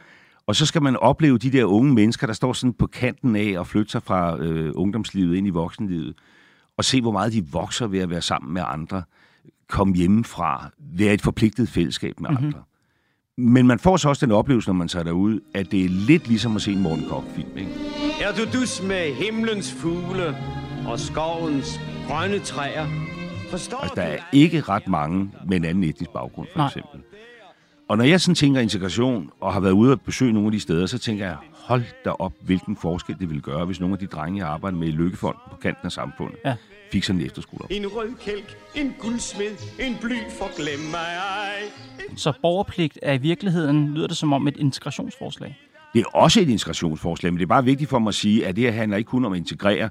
Og 0.47 0.55
så 0.55 0.65
skal 0.65 0.81
man 0.81 0.95
opleve 0.95 1.37
de 1.37 1.51
der 1.51 1.65
unge 1.65 1.93
mennesker, 1.93 2.27
der 2.27 2.33
står 2.33 2.53
sådan 2.53 2.73
på 2.73 2.87
kanten 2.87 3.35
af 3.35 3.59
og 3.59 3.67
flytter 3.67 3.91
sig 3.91 4.03
fra 4.03 4.37
øh, 4.37 4.71
ungdomslivet 4.75 5.35
ind 5.35 5.47
i 5.47 5.49
voksenlivet, 5.49 6.15
og 6.77 6.85
se, 6.85 7.01
hvor 7.01 7.11
meget 7.11 7.33
de 7.33 7.47
vokser 7.51 7.87
ved 7.87 7.99
at 7.99 8.09
være 8.09 8.21
sammen 8.21 8.53
med 8.53 8.61
andre, 8.65 9.03
komme 9.69 9.95
hjemmefra, 9.95 10.69
være 10.79 11.13
et 11.13 11.21
forpligtet 11.21 11.69
fællesskab 11.69 12.19
med 12.19 12.29
mm-hmm. 12.29 12.45
andre. 12.45 12.63
Men 13.37 13.67
man 13.67 13.79
får 13.79 13.97
så 13.97 14.09
også 14.09 14.25
den 14.25 14.31
oplevelse, 14.35 14.69
når 14.69 14.73
man 14.73 14.87
tager 14.87 15.03
derud, 15.03 15.39
at 15.53 15.71
det 15.71 15.85
er 15.85 15.89
lidt 15.89 16.27
ligesom 16.27 16.55
at 16.55 16.61
se 16.61 16.71
en 16.71 16.81
Morten 16.81 17.05
Korch-film. 17.09 17.57
Ikke? 17.57 17.71
Er 18.21 18.31
du 18.35 18.59
dus 18.59 18.81
med 18.83 19.13
himlens 19.13 19.73
fugle 19.73 20.37
og 20.87 20.99
skovens 20.99 21.79
grønne 22.07 22.39
træer? 22.39 22.85
Forstår 23.49 23.77
Altså, 23.77 23.95
der 23.95 24.01
er 24.01 24.13
at- 24.13 24.23
ikke 24.31 24.61
ret 24.61 24.87
mange 24.87 25.31
med 25.47 25.57
en 25.57 25.65
anden 25.65 25.83
etnisk 25.83 26.09
baggrund, 26.11 26.47
for 26.51 26.57
Nej. 26.59 26.67
eksempel. 26.67 26.99
Og 27.89 27.97
når 27.97 28.03
jeg 28.05 28.21
sådan 28.21 28.35
tænker 28.35 28.61
integration, 28.61 29.29
og 29.41 29.53
har 29.53 29.59
været 29.59 29.71
ude 29.73 29.91
og 29.91 30.01
besøge 30.01 30.33
nogle 30.33 30.47
af 30.47 30.51
de 30.51 30.59
steder, 30.59 30.85
så 30.85 30.97
tænker 30.97 31.25
jeg, 31.25 31.35
hold 31.51 31.83
da 32.05 32.09
op, 32.09 32.33
hvilken 32.41 32.75
forskel 32.75 33.15
det 33.19 33.29
ville 33.29 33.41
gøre, 33.41 33.65
hvis 33.65 33.79
nogle 33.79 33.93
af 33.93 33.99
de 33.99 34.07
drenge, 34.07 34.39
jeg 34.39 34.47
arbejder 34.47 34.77
med 34.77 34.87
i 34.87 34.91
Lykkefonden 34.91 35.41
på 35.51 35.55
kanten 35.57 35.85
af 35.85 35.91
samfundet, 35.91 36.37
Ja. 36.45 36.55
Fik 36.93 37.03
sådan 37.03 37.19
en 37.21 37.25
efterskole 37.25 37.63
op. 37.63 37.71
En 37.71 37.87
rød 37.87 38.11
kælk, 38.25 38.57
en 38.75 38.95
guldsmed, 38.99 39.55
en 39.87 39.95
bly 40.01 40.17
for 40.39 40.49
glem 40.57 40.79
mig 40.91 41.09
ej. 41.39 41.61
Så 42.15 42.33
borgerpligt 42.41 42.99
er 43.01 43.13
i 43.13 43.17
virkeligheden, 43.17 43.93
lyder 43.93 44.07
det 44.07 44.17
som 44.17 44.33
om 44.33 44.47
et 44.47 44.57
integrationsforslag. 44.57 45.57
Det 45.93 45.99
er 46.01 46.05
også 46.17 46.41
et 46.41 46.49
integrationsforslag, 46.49 47.33
men 47.33 47.37
det 47.39 47.43
er 47.45 47.47
bare 47.47 47.65
vigtigt 47.65 47.89
for 47.89 47.99
mig 47.99 48.09
at 48.09 48.15
sige, 48.15 48.47
at 48.47 48.55
det 48.55 48.63
her 48.63 48.71
handler 48.71 48.97
ikke 48.97 49.07
kun 49.07 49.25
om 49.25 49.33
at 49.33 49.37
integrere 49.37 49.89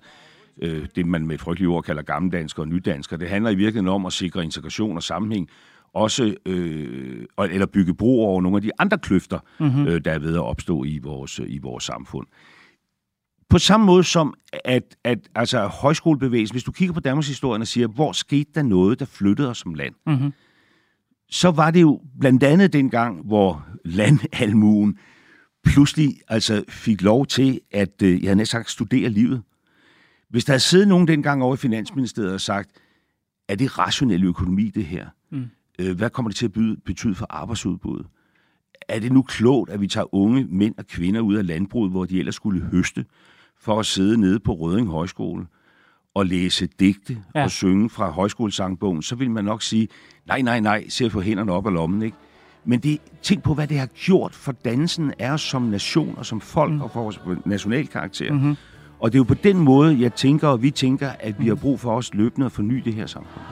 øh, 0.63 0.87
det, 0.97 1.07
man 1.07 1.27
med 1.27 1.35
et 1.35 1.41
frygteligt 1.41 1.69
ord 1.69 1.83
kalder 1.85 2.03
gammeldansker 2.03 2.63
og 2.63 2.69
nydansker. 2.69 3.17
Det 3.17 3.29
handler 3.29 3.51
i 3.51 3.55
virkeligheden 3.55 3.89
om 3.89 4.07
at 4.07 4.13
sikre 4.13 4.45
integration 4.45 4.97
og 4.97 5.03
sammenhæng, 5.03 5.49
også, 5.95 6.35
øh, 6.47 7.25
og- 7.37 7.47
eller 7.53 7.67
bygge 7.67 7.95
bro 7.95 8.25
over 8.25 8.41
nogle 8.41 8.57
af 8.57 8.63
de 8.63 8.71
andre 8.79 8.99
kløfter, 8.99 9.39
mm-hmm. 9.61 9.87
øh, 9.87 10.01
der 10.05 10.11
er 10.11 10.19
ved 10.19 10.35
at 10.35 10.43
opstå 10.43 10.85
i 10.85 10.99
vores, 11.03 11.41
i 11.47 11.59
vores 11.59 11.85
samfund. 11.85 12.27
På 13.53 13.59
samme 13.59 13.87
måde 13.87 14.05
som, 14.05 14.35
at, 14.65 14.97
at 15.05 15.19
altså, 15.35 15.67
højskolebevægelsen, 15.67 16.55
hvis 16.55 16.65
du 16.65 16.73
kigger 16.73 16.95
på 16.95 17.01
Danmarks 17.01 17.29
historie 17.29 17.61
og 17.61 17.67
siger, 17.67 17.87
hvor 17.87 18.13
skete 18.13 18.51
der 18.55 18.63
noget, 18.63 19.01
der 19.01 19.07
flyttede 19.07 19.49
os 19.51 19.59
som 19.59 19.75
land, 19.75 19.95
Mm-hmm. 20.07 20.33
så 21.31 21.51
var 21.51 21.71
det 21.71 21.81
jo 21.81 22.01
blandt 22.21 22.43
andet 22.43 22.73
dengang, 22.73 23.27
hvor 23.27 23.67
landalmuen 23.85 24.99
pludselig 25.65 26.15
altså 26.29 26.65
fik 26.69 27.03
lov 27.03 27.27
til 27.27 27.61
at, 27.71 28.03
øh, 28.03 28.23
jeg 28.23 28.29
havde 28.29 28.37
næsten 28.37 28.59
sagt, 28.59 28.71
studere 28.71 29.09
livet. 29.09 29.43
Hvis 30.31 30.45
der 30.45 30.53
havde 30.53 30.61
siddet 30.61 30.89
nogen 30.89 31.09
dengang 31.09 31.43
over 31.43 31.55
i 31.55 31.57
Finansministeriet 31.57 32.35
og 32.35 32.41
sagt, 32.41 32.71
er 33.49 33.55
det 33.55 33.79
rationel 33.79 34.25
økonomi, 34.25 34.71
det 34.71 34.85
her? 34.85 35.07
Mm. 35.31 35.45
Øh, 35.79 35.97
hvad 35.97 36.11
kommer 36.11 36.29
det 36.29 36.37
til 36.37 36.47
at 36.47 36.53
byde, 36.53 36.77
betyde 36.85 37.15
for 37.15 37.27
arbejdsudbuddet? 37.31 38.07
Er 38.89 38.99
det 38.99 39.13
nu 39.13 39.23
klogt, 39.23 39.71
at 39.71 39.81
vi 39.81 39.87
tager 39.87 40.15
unge 40.15 40.45
mænd 40.45 40.75
og 40.79 40.87
kvinder 40.87 41.21
ud 41.21 41.35
af 41.35 41.47
landbruget, 41.47 41.91
hvor 41.91 42.05
de 42.05 42.19
ellers 42.19 42.35
skulle 42.35 42.61
høste, 42.61 43.05
for 43.63 43.81
at 43.81 43.87
sidde 43.87 44.21
nede 44.21 44.41
på 44.41 44.53
Røding 44.53 44.89
Højskole 44.89 45.47
og 46.15 46.27
læse 46.27 46.67
digte 46.67 47.19
Ja. 47.35 47.45
og 47.45 47.51
synge 47.51 47.91
fra 47.91 48.11
højskolesangbogen, 48.11 49.03
så 49.03 49.15
vil 49.15 49.31
man 49.31 49.45
nok 49.45 49.63
sige, 49.63 49.89
nej, 50.27 50.43
nej, 50.43 50.61
nej, 50.61 50.89
se 50.89 51.05
at 51.05 51.13
få 51.13 51.21
hænderne 51.21 51.53
op 51.53 51.67
af 51.67 51.73
lommen, 51.73 52.03
ikke? 52.03 52.17
Men 52.65 52.81
det, 52.81 52.99
tænk 53.23 53.43
på, 53.43 53.55
hvad 53.55 53.67
det 53.67 53.79
har 53.79 53.87
gjort 53.87 54.35
for 54.35 54.55
af 55.19 55.31
os 55.33 55.41
som 55.41 55.63
nation 55.63 56.15
og 56.19 56.27
som 56.27 56.41
folk 56.41 56.73
mm. 56.73 56.81
og 56.81 56.91
for 56.91 57.03
vores 57.03 57.21
nationalkarakter. 57.45 58.33
Mm-hmm. 58.33 58.57
Og 59.01 59.13
det 59.13 59.19
er 59.19 59.21
jo 59.21 59.25
på 59.25 59.35
den 59.35 59.59
måde, 59.59 60.01
jeg 60.01 60.15
tænker, 60.15 60.49
og 60.49 60.63
vi 60.63 60.71
tænker, 60.71 61.11
at 61.21 61.41
vi 61.41 61.49
har 61.49 61.55
brug 61.55 61.81
for 61.81 61.97
os 61.97 62.15
løbende 62.15 62.47
at 62.47 62.53
forny 62.53 62.83
det 62.85 62.95
her 62.95 63.07
samfund. 63.07 63.45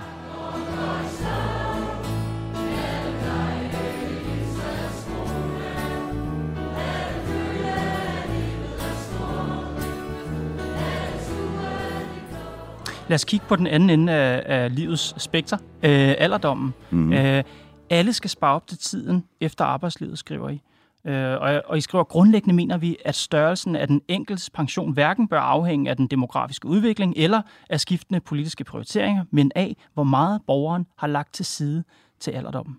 Lad 13.11 13.15
os 13.15 13.25
kigge 13.25 13.47
på 13.47 13.57
den 13.57 13.67
anden 13.67 13.91
ende 13.91 14.13
af, 14.13 14.43
af 14.47 14.75
livets 14.75 15.23
spekter, 15.23 15.57
øh, 15.83 16.15
alderdommen. 16.19 16.75
Mm. 16.91 17.13
Øh, 17.13 17.45
alle 17.91 18.13
skal 18.13 18.31
spare 18.31 18.55
op 18.55 18.67
til 18.67 18.79
tiden 18.79 19.25
efter 19.41 19.65
arbejdslivet, 19.65 20.19
skriver 20.19 20.49
I. 20.49 20.63
Øh, 21.05 21.41
og, 21.41 21.63
og 21.67 21.79
I 21.79 21.81
skriver, 21.81 22.05
grundlæggende 22.05 22.55
mener 22.55 22.79
vi, 22.79 22.97
at 23.05 23.15
størrelsen 23.15 23.77
af 23.77 23.87
den 23.87 24.01
enkeltes 24.09 24.51
pension 24.51 24.93
hverken 24.93 25.29
bør 25.29 25.41
afhænge 25.41 25.91
af 25.91 25.97
den 25.97 26.07
demografiske 26.07 26.69
udvikling 26.69 27.15
eller 27.17 27.43
af 27.71 27.81
skiftende 27.81 28.21
politiske 28.21 28.65
prioriteringer, 28.65 29.25
men 29.31 29.53
af, 29.55 29.77
hvor 29.95 30.05
meget 30.05 30.41
borgeren 30.47 30.87
har 30.99 31.07
lagt 31.07 31.35
til 31.35 31.45
side 31.45 31.85
til 32.21 32.31
alderdommen. 32.31 32.77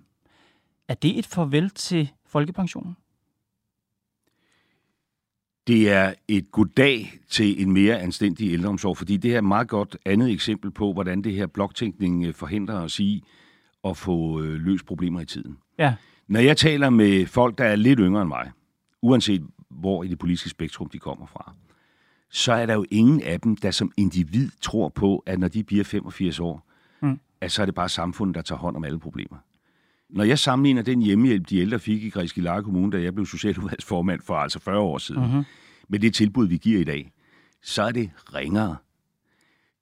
Er 0.88 0.94
det 0.94 1.20
et 1.20 1.26
farvel 1.26 1.70
til 1.70 2.12
folkepensionen? 2.26 2.98
Det 5.68 5.90
er 5.92 6.14
et 6.28 6.52
goddag 6.52 7.14
til 7.30 7.62
en 7.62 7.72
mere 7.72 8.00
anstændig 8.00 8.52
ældreomsorg, 8.54 8.98
fordi 8.98 9.18
det 9.18 9.30
her 9.32 9.36
er 9.38 9.42
et 9.42 9.48
meget 9.48 9.68
godt 9.68 9.98
andet 10.06 10.32
eksempel 10.32 10.72
på, 10.72 10.94
hvordan 10.94 11.22
det 11.22 11.34
her 11.34 11.48
bloktænkning 11.48 12.26
øh, 12.26 12.34
forhindrer 12.34 12.76
os 12.82 13.00
i 13.00 13.24
at 13.86 13.98
få 13.98 14.42
øh, 14.42 14.54
løst 14.54 14.86
problemer 14.86 15.20
i 15.22 15.26
tiden. 15.26 15.58
Ja. 15.78 15.96
Når 16.28 16.40
jeg 16.40 16.58
taler 16.58 16.90
med 16.90 17.26
folk, 17.26 17.58
der 17.58 17.64
er 17.66 17.76
lidt 17.76 18.00
yngre 18.00 18.22
end 18.22 18.28
mig, 18.28 18.52
uanset 19.02 19.44
hvor 19.70 20.04
i 20.04 20.08
det 20.08 20.20
politiske 20.20 20.50
spektrum 20.50 20.90
de 20.90 21.00
kommer 21.00 21.26
fra, 21.26 21.54
så 22.30 22.54
er 22.54 22.66
der 22.66 22.74
jo 22.74 22.86
ingen 22.92 23.22
af 23.24 23.42
dem, 23.42 23.56
der 23.56 23.72
som 23.72 23.92
individ 23.98 24.50
tror 24.62 24.90
på, 24.90 25.24
at 25.26 25.40
når 25.40 25.48
de 25.48 25.64
bliver 25.64 25.84
85 25.84 26.40
år, 26.40 26.68
Mm. 27.04 27.20
at 27.42 27.52
så 27.52 27.62
er 27.62 27.66
det 27.66 27.76
bare 27.76 27.90
samfundet, 27.90 28.36
der 28.36 28.42
tager 28.42 28.60
hånd 28.60 28.76
om 28.76 28.84
alle 28.84 29.00
problemer. 29.00 29.38
Når 30.12 30.24
jeg 30.24 30.40
sammenligner 30.40 30.82
den 30.82 31.02
hjemmehjælp, 31.02 31.50
de 31.50 31.58
ældre 31.58 31.80
fik 31.80 32.04
i 32.04 32.10
Græskilare 32.10 32.64
Kommune, 32.64 32.92
da 32.92 33.02
jeg 33.02 33.14
blev 33.14 33.26
socialudvalgsformand 33.26 34.22
for 34.26 34.36
altså 34.36 34.60
40 34.60 34.80
år 34.80 34.98
siden, 34.98 35.24
mm-hmm. 35.24 35.44
med 35.90 36.00
det 36.00 36.14
tilbud, 36.14 36.48
vi 36.48 36.58
giver 36.58 36.80
i 36.80 36.84
dag, 36.84 37.12
så 37.64 37.84
er 37.84 37.92
det 37.92 38.10
ringere. 38.34 38.76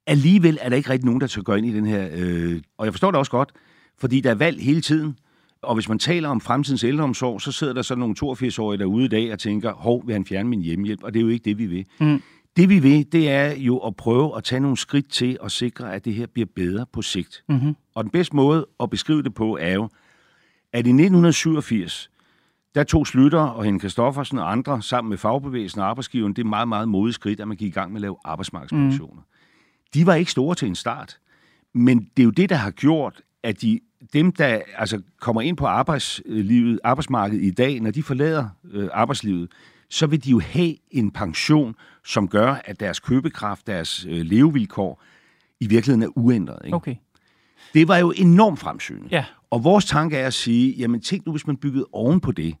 Alligevel 0.06 0.58
er 0.60 0.68
der 0.68 0.76
ikke 0.76 0.90
rigtig 0.90 1.06
nogen, 1.06 1.20
der 1.20 1.26
tør 1.26 1.42
gå 1.42 1.54
ind 1.54 1.66
i 1.66 1.74
den 1.74 1.86
her... 1.86 2.08
Øh, 2.12 2.60
og 2.78 2.84
jeg 2.84 2.92
forstår 2.92 3.10
det 3.10 3.18
også 3.18 3.30
godt, 3.30 3.52
fordi 3.98 4.20
der 4.20 4.30
er 4.30 4.34
valg 4.34 4.60
hele 4.60 4.80
tiden. 4.80 5.18
Og 5.62 5.74
hvis 5.74 5.88
man 5.88 5.98
taler 5.98 6.28
om 6.28 6.40
fremtidens 6.40 6.84
ældreomsorg, 6.84 7.40
så 7.40 7.52
sidder 7.52 7.72
der 7.72 7.82
så 7.82 7.94
nogle 7.94 8.14
82-årige 8.22 8.78
derude 8.78 9.04
i 9.04 9.08
dag 9.08 9.32
og 9.32 9.38
tænker, 9.38 9.72
hov, 9.72 10.06
vil 10.06 10.12
han 10.12 10.26
fjerne 10.26 10.48
min 10.48 10.62
hjemmehjælp? 10.62 11.02
Og 11.02 11.14
det 11.14 11.20
er 11.20 11.24
jo 11.24 11.28
ikke 11.28 11.44
det, 11.44 11.58
vi 11.58 11.66
vil. 11.66 11.86
Mm. 12.00 12.22
Det 12.56 12.68
vi 12.68 12.78
vil, 12.78 13.12
det 13.12 13.30
er 13.30 13.54
jo 13.56 13.78
at 13.78 13.96
prøve 13.96 14.36
at 14.36 14.44
tage 14.44 14.60
nogle 14.60 14.76
skridt 14.76 15.10
til 15.10 15.38
at 15.44 15.52
sikre, 15.52 15.94
at 15.94 16.04
det 16.04 16.14
her 16.14 16.26
bliver 16.26 16.46
bedre 16.56 16.86
på 16.92 17.02
sigt. 17.02 17.44
Mm-hmm. 17.48 17.76
Og 17.94 18.04
den 18.04 18.10
bedste 18.10 18.36
måde 18.36 18.66
at 18.82 18.90
beskrive 18.90 19.22
det 19.22 19.34
på 19.34 19.56
er 19.60 19.72
jo, 19.72 19.88
at 20.72 20.86
i 20.86 20.90
1987, 20.90 22.10
der 22.74 22.84
tog 22.84 23.06
Slytter 23.06 23.40
og 23.40 23.64
Henrik 23.64 23.80
Kristoffersen 23.80 24.38
og 24.38 24.52
andre 24.52 24.82
sammen 24.82 25.08
med 25.08 25.18
fagbevægelsen 25.18 25.80
og 25.80 25.88
arbejdsgiveren 25.88 26.32
det 26.32 26.46
meget, 26.46 26.68
meget 26.68 26.88
modige 26.88 27.12
skridt, 27.12 27.40
at 27.40 27.48
man 27.48 27.56
gik 27.56 27.68
i 27.68 27.74
gang 27.74 27.92
med 27.92 27.98
at 27.98 28.02
lave 28.02 28.16
arbejdsmarkedspensioner. 28.24 29.20
Mm. 29.20 29.28
De 29.94 30.06
var 30.06 30.14
ikke 30.14 30.30
store 30.30 30.54
til 30.54 30.68
en 30.68 30.74
start, 30.74 31.18
men 31.74 31.98
det 31.98 32.22
er 32.22 32.24
jo 32.24 32.30
det, 32.30 32.48
der 32.48 32.56
har 32.56 32.70
gjort, 32.70 33.22
at 33.42 33.62
de, 33.62 33.80
dem, 34.12 34.32
der 34.32 34.60
altså, 34.76 35.02
kommer 35.20 35.42
ind 35.42 35.56
på 35.56 35.66
arbejdslivet, 35.66 36.80
arbejdsmarkedet 36.84 37.44
i 37.44 37.50
dag, 37.50 37.80
når 37.80 37.90
de 37.90 38.02
forlader 38.02 38.48
øh, 38.72 38.88
arbejdslivet, 38.92 39.50
så 39.90 40.06
vil 40.06 40.24
de 40.24 40.30
jo 40.30 40.40
have 40.40 40.74
en 40.90 41.10
pension, 41.10 41.74
som 42.04 42.28
gør, 42.28 42.54
at 42.64 42.80
deres 42.80 43.00
købekraft, 43.00 43.66
deres 43.66 44.06
øh, 44.08 44.20
levevilkår 44.20 45.02
i 45.60 45.66
virkeligheden 45.66 46.02
er 46.02 46.18
uændret. 46.18 46.58
Ikke? 46.64 46.76
Okay. 46.76 46.94
Det 47.74 47.88
var 47.88 47.96
jo 47.96 48.12
enormt 48.16 48.58
fremsynet. 48.58 49.12
Ja. 49.12 49.24
Og 49.50 49.64
vores 49.64 49.84
tanke 49.84 50.16
er 50.16 50.26
at 50.26 50.34
sige, 50.34 50.72
jamen 50.72 51.00
tænk 51.00 51.26
nu, 51.26 51.32
hvis 51.32 51.46
man 51.46 51.56
byggede 51.56 51.86
oven 51.92 52.20
på 52.20 52.32
det, 52.32 52.54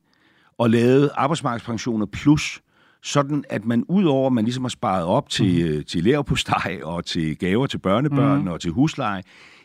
og 0.58 0.70
lavede 0.70 1.10
arbejdsmarkedspensioner 1.14 2.06
plus, 2.06 2.62
sådan 3.02 3.44
at 3.48 3.64
man 3.64 3.84
udover, 3.88 4.26
at 4.26 4.32
man 4.32 4.44
ligesom 4.44 4.64
har 4.64 4.68
sparet 4.68 5.04
op 5.04 5.28
til, 5.28 5.76
mm. 5.78 5.84
til 5.84 6.04
lærerpostej 6.04 6.80
og 6.82 7.04
til 7.04 7.36
gaver 7.38 7.66
til 7.66 7.78
børnebørn 7.78 8.40
mm. 8.40 8.48
og 8.48 8.60
til 8.60 8.70
husleje, 8.70 9.22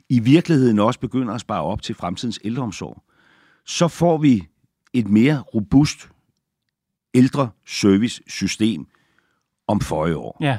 i 0.10 0.20
virkeligheden 0.20 0.80
også 0.80 1.00
begynder 1.00 1.34
at 1.34 1.42
spare 1.42 1.64
op 1.64 1.82
til 1.82 1.96
fremtidens 1.96 2.40
ældreomsorg, 2.44 3.04
så 3.66 3.88
får 3.88 4.18
vi 4.18 4.48
et 4.94 5.08
mere 5.08 5.40
robust 5.40 6.10
ældre 7.14 7.50
service 7.68 8.22
system 8.28 8.88
om 9.68 9.82
40 9.82 10.16
år. 10.16 10.38
Ja. 10.42 10.58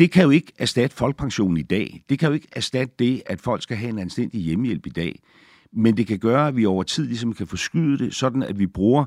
Det 0.00 0.10
kan 0.10 0.22
jo 0.22 0.30
ikke 0.30 0.52
erstatte 0.58 0.96
folkepensionen 0.96 1.56
i 1.56 1.62
dag. 1.62 2.02
Det 2.08 2.18
kan 2.18 2.28
jo 2.28 2.34
ikke 2.34 2.48
erstatte 2.52 2.94
det, 2.98 3.22
at 3.26 3.40
folk 3.40 3.62
skal 3.62 3.76
have 3.76 3.90
en 3.90 3.98
anstændig 3.98 4.40
hjemmehjælp 4.40 4.86
i 4.86 4.90
dag. 4.90 5.20
Men 5.72 5.96
det 5.96 6.06
kan 6.06 6.18
gøre, 6.18 6.48
at 6.48 6.56
vi 6.56 6.66
over 6.66 6.82
tid 6.82 7.06
ligesom 7.06 7.32
kan 7.32 7.46
forskyde 7.46 7.98
det, 7.98 8.14
sådan 8.14 8.42
at 8.42 8.58
vi 8.58 8.66
bruger 8.66 9.04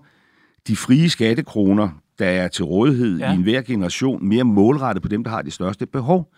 de 0.67 0.75
frie 0.75 1.09
skattekroner, 1.09 1.89
der 2.19 2.25
er 2.25 2.47
til 2.47 2.65
rådighed 2.65 3.19
ja. 3.19 3.31
i 3.31 3.35
enhver 3.35 3.61
generation, 3.61 4.27
mere 4.27 4.43
målrettet 4.43 5.01
på 5.01 5.07
dem, 5.07 5.23
der 5.23 5.31
har 5.31 5.41
det 5.41 5.53
største 5.53 5.85
behov. 5.85 6.33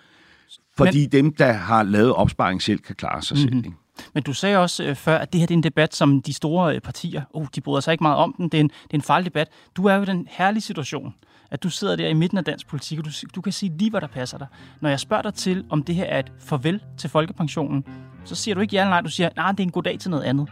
Fordi 0.77 1.01
Men... 1.01 1.11
dem, 1.11 1.33
der 1.33 1.51
har 1.51 1.83
lavet 1.83 2.13
opsparing 2.13 2.61
selv, 2.61 2.79
kan 2.79 2.95
klare 2.95 3.21
sig 3.21 3.37
mm-hmm. 3.37 3.53
selv. 3.53 3.65
Ikke? 3.65 3.77
Men 4.13 4.23
du 4.23 4.33
sagde 4.33 4.57
også 4.57 4.83
øh, 4.83 4.95
før, 4.95 5.17
at 5.17 5.33
det 5.33 5.39
her 5.39 5.47
det 5.47 5.53
er 5.53 5.57
en 5.57 5.63
debat, 5.63 5.95
som 5.95 6.21
de 6.21 6.33
store 6.33 6.75
øh, 6.75 6.81
partier, 6.81 7.21
oh, 7.33 7.47
de 7.55 7.61
bryder 7.61 7.79
sig 7.81 7.91
ikke 7.91 8.03
meget 8.03 8.17
om 8.17 8.35
den. 8.37 8.49
Det 8.49 8.57
er, 8.57 8.61
en, 8.61 8.67
det 8.67 8.91
er 8.91 8.97
en 8.97 9.01
farlig 9.01 9.25
debat. 9.25 9.47
Du 9.75 9.85
er 9.85 9.95
jo 9.95 10.01
i 10.01 10.05
den 10.05 10.27
herlige 10.29 10.61
situation, 10.61 11.13
at 11.51 11.63
du 11.63 11.69
sidder 11.69 11.95
der 11.95 12.07
i 12.07 12.13
midten 12.13 12.37
af 12.37 12.43
dansk 12.43 12.67
politik, 12.67 12.99
og 12.99 13.05
du, 13.05 13.11
du 13.35 13.41
kan 13.41 13.53
sige 13.53 13.77
lige, 13.77 13.89
hvad 13.89 14.01
der 14.01 14.07
passer 14.07 14.37
dig. 14.37 14.47
Når 14.81 14.89
jeg 14.89 14.99
spørger 14.99 15.23
dig 15.23 15.33
til, 15.33 15.65
om 15.69 15.83
det 15.83 15.95
her 15.95 16.05
er 16.05 16.19
et 16.19 16.31
farvel 16.39 16.83
til 16.97 17.09
folkepensionen, 17.09 17.83
så 18.23 18.35
siger 18.35 18.55
du 18.55 18.61
ikke 18.61 18.75
ja 18.75 18.81
eller 18.81 18.89
nej, 18.89 19.01
du 19.01 19.09
siger, 19.09 19.29
nej, 19.35 19.51
det 19.51 19.59
er 19.59 19.63
en 19.63 19.71
god 19.71 19.83
dag 19.83 19.99
til 19.99 20.11
noget 20.11 20.23
andet. 20.23 20.49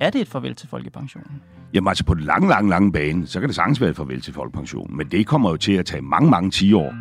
Er 0.00 0.10
det 0.10 0.20
et 0.20 0.28
farvel 0.28 0.54
til 0.54 0.68
folkepensionen? 0.68 1.42
Jamen 1.74 1.88
altså 1.88 2.04
på 2.04 2.14
den 2.14 2.24
lange, 2.24 2.48
lange, 2.48 2.70
lange 2.70 2.92
bane, 2.92 3.26
så 3.26 3.40
kan 3.40 3.48
det 3.48 3.56
sagtens 3.56 3.80
være 3.80 3.90
et 3.90 3.96
farvel 3.96 4.20
til 4.20 4.34
folkepensionen. 4.34 4.96
Men 4.96 5.10
det 5.10 5.26
kommer 5.26 5.50
jo 5.50 5.56
til 5.56 5.72
at 5.72 5.86
tage 5.86 6.02
mange, 6.02 6.30
mange 6.30 6.50
10 6.50 6.72
år. 6.72 6.94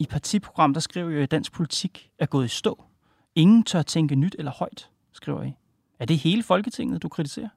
I 0.00 0.06
partiprogram, 0.10 0.74
der 0.74 0.80
skriver 0.80 1.10
I, 1.10 1.22
at 1.22 1.30
dansk 1.30 1.52
politik 1.52 2.08
er 2.18 2.26
gået 2.26 2.44
i 2.44 2.48
stå. 2.48 2.84
Ingen 3.34 3.62
tør 3.62 3.82
tænke 3.82 4.14
nyt 4.14 4.36
eller 4.38 4.52
højt, 4.52 4.88
skriver 5.12 5.42
I. 5.42 5.52
Er 5.98 6.04
det 6.04 6.18
hele 6.18 6.42
Folketinget, 6.42 7.02
du 7.02 7.08
kritiserer? 7.08 7.48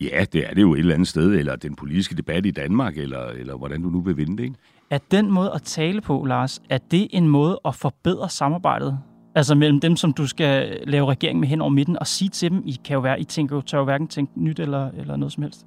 Ja, 0.00 0.24
det 0.32 0.50
er 0.50 0.54
det 0.54 0.62
jo 0.62 0.74
et 0.74 0.78
eller 0.78 0.94
andet 0.94 1.08
sted, 1.08 1.34
eller 1.34 1.56
den 1.56 1.74
politiske 1.74 2.16
debat 2.16 2.46
i 2.46 2.50
Danmark, 2.50 2.96
eller, 2.98 3.26
eller 3.26 3.56
hvordan 3.56 3.82
du 3.82 3.88
nu 3.88 4.00
vil 4.00 4.16
vinde 4.16 4.36
det, 4.36 4.44
ikke? 4.44 4.56
Er 4.90 4.98
den 5.10 5.30
måde 5.30 5.52
at 5.54 5.62
tale 5.62 6.00
på, 6.00 6.24
Lars, 6.24 6.62
er 6.70 6.78
det 6.78 7.08
en 7.10 7.28
måde 7.28 7.60
at 7.64 7.74
forbedre 7.74 8.30
samarbejdet? 8.30 8.98
Altså 9.34 9.54
mellem 9.54 9.80
dem, 9.80 9.96
som 9.96 10.12
du 10.12 10.26
skal 10.26 10.80
lave 10.86 11.06
regering 11.06 11.40
med 11.40 11.48
hen 11.48 11.60
over 11.60 11.70
midten, 11.70 11.98
og 11.98 12.06
sige 12.06 12.28
til 12.28 12.50
dem, 12.50 12.62
I 12.66 12.80
kan 12.84 12.94
jo 12.94 13.00
være, 13.00 13.20
I 13.20 13.24
tænker 13.24 13.60
tør 13.60 13.78
jo 13.78 13.84
hverken 13.84 14.08
tænke 14.08 14.32
nyt 14.40 14.60
eller, 14.60 14.90
eller 14.90 15.16
noget 15.16 15.32
som 15.32 15.42
helst? 15.42 15.66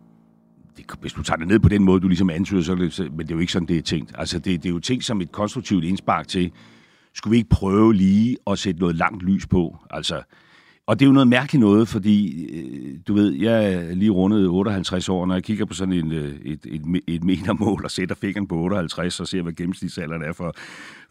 Det, 0.78 0.86
hvis 1.02 1.14
du 1.14 1.24
tager 1.24 1.38
det 1.38 1.48
ned 1.48 1.60
på 1.60 1.70
den 1.70 1.84
måde, 1.84 2.02
du 2.02 2.08
ligesom 2.08 2.30
antyder, 2.30 2.62
så 2.62 2.76
det, 2.76 3.00
men 3.00 3.20
det 3.20 3.32
er 3.32 3.36
jo 3.36 3.40
ikke 3.40 3.52
sådan, 3.52 3.68
det 3.68 3.78
er 3.78 3.82
tænkt. 3.82 4.12
Altså 4.18 4.40
det, 4.40 4.64
det 4.64 4.70
er 4.70 4.74
jo 4.74 4.80
tænkt 4.80 5.06
som 5.06 5.22
et 5.22 5.32
konstruktivt 5.32 5.84
indspark 5.84 6.28
til, 6.28 6.52
skulle 7.14 7.32
vi 7.32 7.38
ikke 7.38 7.50
prøve 7.50 7.94
lige 7.94 8.38
at 8.48 8.60
sætte 8.60 8.80
noget 8.80 8.96
langt 8.96 9.24
lys 9.24 9.48
på? 9.48 9.78
Altså, 9.90 10.22
og 10.90 11.00
det 11.00 11.06
er 11.06 11.08
jo 11.08 11.14
noget 11.14 11.28
mærkeligt 11.28 11.60
noget, 11.60 11.88
fordi, 11.88 12.46
øh, 12.46 12.98
du 13.08 13.14
ved, 13.14 13.34
jeg 13.34 13.74
er 13.74 13.96
lige 13.96 14.12
rundet 14.12 14.48
58 14.48 15.10
år, 15.10 15.26
når 15.26 15.34
jeg 15.34 15.44
kigger 15.44 15.66
på 15.66 15.74
sådan 15.74 15.94
en, 15.94 16.12
øh, 16.12 16.36
et, 16.46 16.66
et, 16.66 17.02
et 17.08 17.24
metermål 17.24 17.84
og 17.84 17.92
sætter 17.92 18.16
fingeren 18.16 18.48
på 18.48 18.56
58 18.56 19.20
og 19.20 19.28
ser, 19.28 19.42
hvad 19.42 19.54
gennemsnitsalderen 19.54 20.22
er 20.22 20.34
for, 20.34 20.54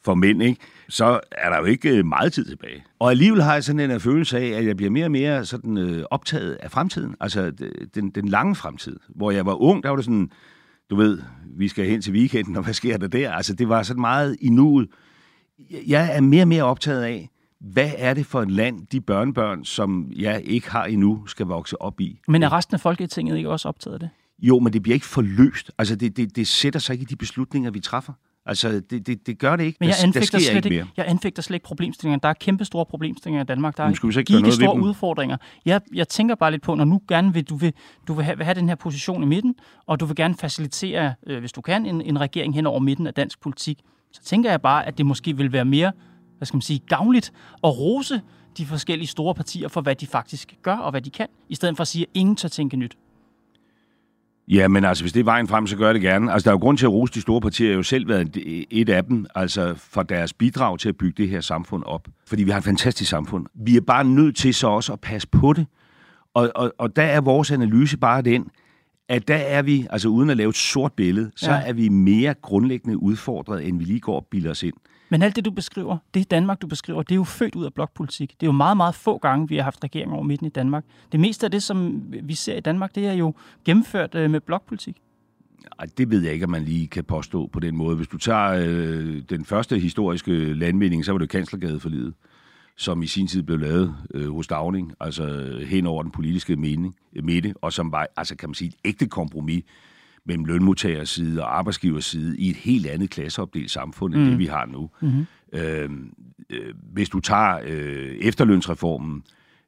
for 0.04 0.14
mænd, 0.14 0.42
ikke? 0.42 0.60
så 0.88 1.20
er 1.32 1.50
der 1.50 1.58
jo 1.58 1.64
ikke 1.64 1.96
øh, 1.96 2.06
meget 2.06 2.32
tid 2.32 2.44
tilbage. 2.44 2.84
Og 2.98 3.10
alligevel 3.10 3.42
har 3.42 3.54
jeg 3.54 3.64
sådan 3.64 3.80
en 3.80 3.90
øh, 3.90 4.00
følelse 4.00 4.38
af, 4.38 4.58
at 4.58 4.66
jeg 4.66 4.76
bliver 4.76 4.90
mere 4.90 5.04
og 5.04 5.10
mere 5.10 5.44
sådan, 5.44 6.04
optaget 6.10 6.54
af 6.54 6.70
fremtiden, 6.70 7.14
altså 7.20 7.52
den, 7.94 8.10
den 8.10 8.28
lange 8.28 8.54
fremtid. 8.54 8.96
Hvor 9.08 9.30
jeg 9.30 9.46
var 9.46 9.62
ung, 9.62 9.82
der 9.82 9.88
var 9.88 9.96
det 9.96 10.04
sådan, 10.04 10.30
du 10.90 10.96
ved, 10.96 11.18
vi 11.56 11.68
skal 11.68 11.86
hen 11.86 12.02
til 12.02 12.12
weekenden, 12.12 12.56
og 12.56 12.62
hvad 12.62 12.74
sker 12.74 12.96
der 12.96 13.08
der? 13.08 13.32
Altså 13.32 13.54
det 13.54 13.68
var 13.68 13.82
sådan 13.82 14.00
meget 14.00 14.36
i 14.40 14.48
nuet. 14.48 14.88
Jeg 15.86 16.16
er 16.16 16.20
mere 16.20 16.42
og 16.42 16.48
mere 16.48 16.62
optaget 16.62 17.02
af, 17.02 17.30
hvad 17.60 17.90
er 17.96 18.14
det 18.14 18.26
for 18.26 18.42
et 18.42 18.50
land, 18.50 18.86
de 18.92 19.00
børnebørn, 19.00 19.64
som 19.64 20.12
jeg 20.16 20.42
ikke 20.44 20.70
har 20.70 20.84
endnu, 20.84 21.26
skal 21.26 21.46
vokse 21.46 21.82
op 21.82 22.00
i? 22.00 22.20
Men 22.28 22.42
er 22.42 22.52
resten 22.52 22.74
af 22.74 22.80
Folketinget 22.80 23.36
ikke 23.36 23.50
også 23.50 23.68
optaget 23.68 23.94
af 23.94 24.00
det? 24.00 24.10
Jo, 24.38 24.58
men 24.58 24.72
det 24.72 24.82
bliver 24.82 24.94
ikke 24.94 25.06
forløst. 25.06 25.70
Altså, 25.78 25.96
det, 25.96 26.16
det, 26.16 26.36
det 26.36 26.48
sætter 26.48 26.80
sig 26.80 26.92
ikke 26.92 27.02
i 27.02 27.06
de 27.06 27.16
beslutninger, 27.16 27.70
vi 27.70 27.80
træffer. 27.80 28.12
Altså, 28.46 28.80
det, 28.90 29.06
det, 29.06 29.26
det 29.26 29.38
gør 29.38 29.56
det 29.56 29.64
ikke. 29.64 29.76
Men 29.80 29.88
jeg 29.88 29.96
anfægter, 30.02 30.20
der 30.20 30.26
sker 30.26 30.38
slet 30.38 30.64
ikke, 30.64 30.76
mere. 30.76 30.86
jeg 30.96 31.04
anfægter 31.08 31.42
slet 31.42 31.54
ikke 31.54 31.64
problemstillinger. 31.64 32.18
Der 32.18 32.28
er 32.28 32.32
kæmpe 32.32 32.64
store 32.64 32.86
problemstillinger 32.86 33.42
i 33.42 33.46
Danmark. 33.46 33.76
Der 33.76 33.82
er 33.82 34.40
noget 34.40 34.54
store 34.54 34.80
udfordringer. 34.80 35.36
Jeg, 35.64 35.80
jeg 35.94 36.08
tænker 36.08 36.34
bare 36.34 36.50
lidt 36.50 36.62
på, 36.62 36.74
når 36.74 36.84
nu 36.84 37.00
gerne 37.08 37.34
vil, 37.34 37.44
du 37.44 37.56
vil, 37.56 37.72
du 38.08 38.12
vil 38.12 38.24
have, 38.24 38.36
vil 38.36 38.44
have 38.44 38.54
den 38.54 38.68
her 38.68 38.74
position 38.74 39.22
i 39.22 39.26
midten, 39.26 39.54
og 39.86 40.00
du 40.00 40.04
vil 40.04 40.16
gerne 40.16 40.34
facilitere, 40.34 41.14
øh, 41.26 41.38
hvis 41.40 41.52
du 41.52 41.60
kan, 41.60 41.86
en, 41.86 42.00
en 42.00 42.20
regering 42.20 42.54
hen 42.54 42.66
over 42.66 42.78
midten 42.80 43.06
af 43.06 43.14
dansk 43.14 43.40
politik, 43.40 43.80
så 44.12 44.22
tænker 44.22 44.50
jeg 44.50 44.62
bare, 44.62 44.86
at 44.86 44.98
det 44.98 45.06
måske 45.06 45.36
vil 45.36 45.52
være 45.52 45.64
mere 45.64 45.92
hvad 46.38 46.46
skal 46.46 46.56
man 46.56 46.62
sige, 46.62 46.78
gavnligt 46.88 47.32
at 47.64 47.78
rose 47.78 48.20
de 48.58 48.66
forskellige 48.66 49.08
store 49.08 49.34
partier 49.34 49.68
for, 49.68 49.80
hvad 49.80 49.94
de 49.94 50.06
faktisk 50.06 50.56
gør 50.62 50.76
og 50.76 50.90
hvad 50.90 51.00
de 51.00 51.10
kan, 51.10 51.26
i 51.48 51.54
stedet 51.54 51.76
for 51.76 51.82
at 51.82 51.88
sige, 51.88 52.02
at 52.02 52.08
ingen 52.14 52.36
tør 52.36 52.48
tænke 52.48 52.76
nyt. 52.76 52.96
Ja, 54.48 54.68
men 54.68 54.84
altså, 54.84 55.04
hvis 55.04 55.12
det 55.12 55.20
er 55.20 55.24
vejen 55.24 55.48
frem, 55.48 55.66
så 55.66 55.76
gør 55.76 55.92
det 55.92 56.02
gerne. 56.02 56.32
Altså, 56.32 56.44
der 56.44 56.50
er 56.50 56.54
jo 56.54 56.60
grund 56.60 56.78
til 56.78 56.86
at 56.86 56.92
rose 56.92 57.14
de 57.14 57.20
store 57.20 57.40
partier. 57.40 57.68
Jeg 57.68 57.74
har 57.74 57.76
jo 57.76 57.82
selv 57.82 58.08
været 58.08 58.36
et 58.70 58.88
af 58.88 59.04
dem, 59.04 59.26
altså 59.34 59.74
for 59.76 60.02
deres 60.02 60.32
bidrag 60.32 60.78
til 60.78 60.88
at 60.88 60.96
bygge 60.96 61.22
det 61.22 61.30
her 61.30 61.40
samfund 61.40 61.82
op. 61.86 62.08
Fordi 62.26 62.44
vi 62.44 62.50
har 62.50 62.58
et 62.58 62.64
fantastisk 62.64 63.10
samfund. 63.10 63.46
Vi 63.54 63.76
er 63.76 63.80
bare 63.80 64.04
nødt 64.04 64.36
til 64.36 64.54
så 64.54 64.68
også 64.68 64.92
at 64.92 65.00
passe 65.00 65.28
på 65.28 65.52
det. 65.52 65.66
Og, 66.34 66.50
og, 66.54 66.72
og 66.78 66.96
der 66.96 67.02
er 67.02 67.20
vores 67.20 67.50
analyse 67.50 67.98
bare 67.98 68.22
den, 68.22 68.50
at 69.08 69.28
der 69.28 69.36
er 69.36 69.62
vi, 69.62 69.86
altså 69.90 70.08
uden 70.08 70.30
at 70.30 70.36
lave 70.36 70.48
et 70.48 70.56
sort 70.56 70.92
billede, 70.92 71.30
så 71.36 71.50
ja. 71.50 71.62
er 71.66 71.72
vi 71.72 71.88
mere 71.88 72.34
grundlæggende 72.42 73.02
udfordret, 73.02 73.68
end 73.68 73.78
vi 73.78 73.84
lige 73.84 74.00
går 74.00 74.16
og 74.16 74.26
bilder 74.30 74.50
os 74.50 74.62
ind. 74.62 74.74
Men 75.10 75.22
alt 75.22 75.36
det, 75.36 75.44
du 75.44 75.50
beskriver, 75.50 75.98
det 76.14 76.30
Danmark, 76.30 76.62
du 76.62 76.66
beskriver, 76.66 77.02
det 77.02 77.12
er 77.12 77.16
jo 77.16 77.24
født 77.24 77.54
ud 77.54 77.64
af 77.64 77.74
blokpolitik. 77.74 78.30
Det 78.30 78.46
er 78.46 78.48
jo 78.48 78.52
meget, 78.52 78.76
meget 78.76 78.94
få 78.94 79.18
gange, 79.18 79.48
vi 79.48 79.56
har 79.56 79.62
haft 79.62 79.84
regeringer 79.84 80.14
over 80.14 80.24
midten 80.24 80.46
i 80.46 80.50
Danmark. 80.50 80.84
Det 81.12 81.20
meste 81.20 81.46
af 81.46 81.50
det, 81.50 81.62
som 81.62 82.02
vi 82.22 82.34
ser 82.34 82.56
i 82.56 82.60
Danmark, 82.60 82.94
det 82.94 83.06
er 83.06 83.12
jo 83.12 83.34
gennemført 83.64 84.14
øh, 84.14 84.30
med 84.30 84.40
blokpolitik. 84.40 84.96
Ej, 85.78 85.86
det 85.98 86.10
ved 86.10 86.22
jeg 86.22 86.32
ikke, 86.32 86.44
om 86.44 86.50
man 86.50 86.62
lige 86.62 86.86
kan 86.86 87.04
påstå 87.04 87.46
på 87.46 87.60
den 87.60 87.76
måde. 87.76 87.96
Hvis 87.96 88.08
du 88.08 88.18
tager 88.18 88.50
øh, 88.66 89.22
den 89.30 89.44
første 89.44 89.78
historiske 89.78 90.32
landvinding, 90.54 91.04
så 91.04 91.12
var 91.12 91.18
det 91.18 91.28
Kanslergade 91.28 91.80
for 91.80 91.88
livet, 91.88 92.14
som 92.78 93.02
i 93.02 93.06
sin 93.06 93.26
tid 93.26 93.42
blev 93.42 93.58
lavet 93.58 93.94
øh, 94.14 94.30
hos 94.34 94.46
Dagning, 94.46 94.92
altså 95.00 95.56
hen 95.66 95.86
over 95.86 96.02
den 96.02 96.12
politiske 96.12 96.56
mening, 96.56 96.94
midte, 97.22 97.54
og 97.62 97.72
som 97.72 97.92
var, 97.92 98.06
altså 98.16 98.36
kan 98.36 98.48
man 98.48 98.54
sige, 98.54 98.68
et 98.68 98.74
ægte 98.84 99.06
kompromis 99.06 99.64
mellem 100.24 100.44
lønmodtagers 100.44 101.08
side 101.08 101.42
og 101.42 101.58
arbejdsgivers 101.58 102.04
side 102.04 102.38
i 102.38 102.50
et 102.50 102.56
helt 102.56 102.86
andet 102.86 103.10
klasseopdelt 103.10 103.70
samfund, 103.70 104.14
end 104.14 104.22
mm. 104.22 104.28
det 104.28 104.38
vi 104.38 104.46
har 104.46 104.66
nu. 104.66 104.90
Mm-hmm. 105.00 105.26
Øh, 105.52 105.90
øh, 106.50 106.74
hvis 106.92 107.08
du 107.08 107.20
tager 107.20 107.58
øh, 107.64 108.16
efterlønsreformen, 108.20 109.22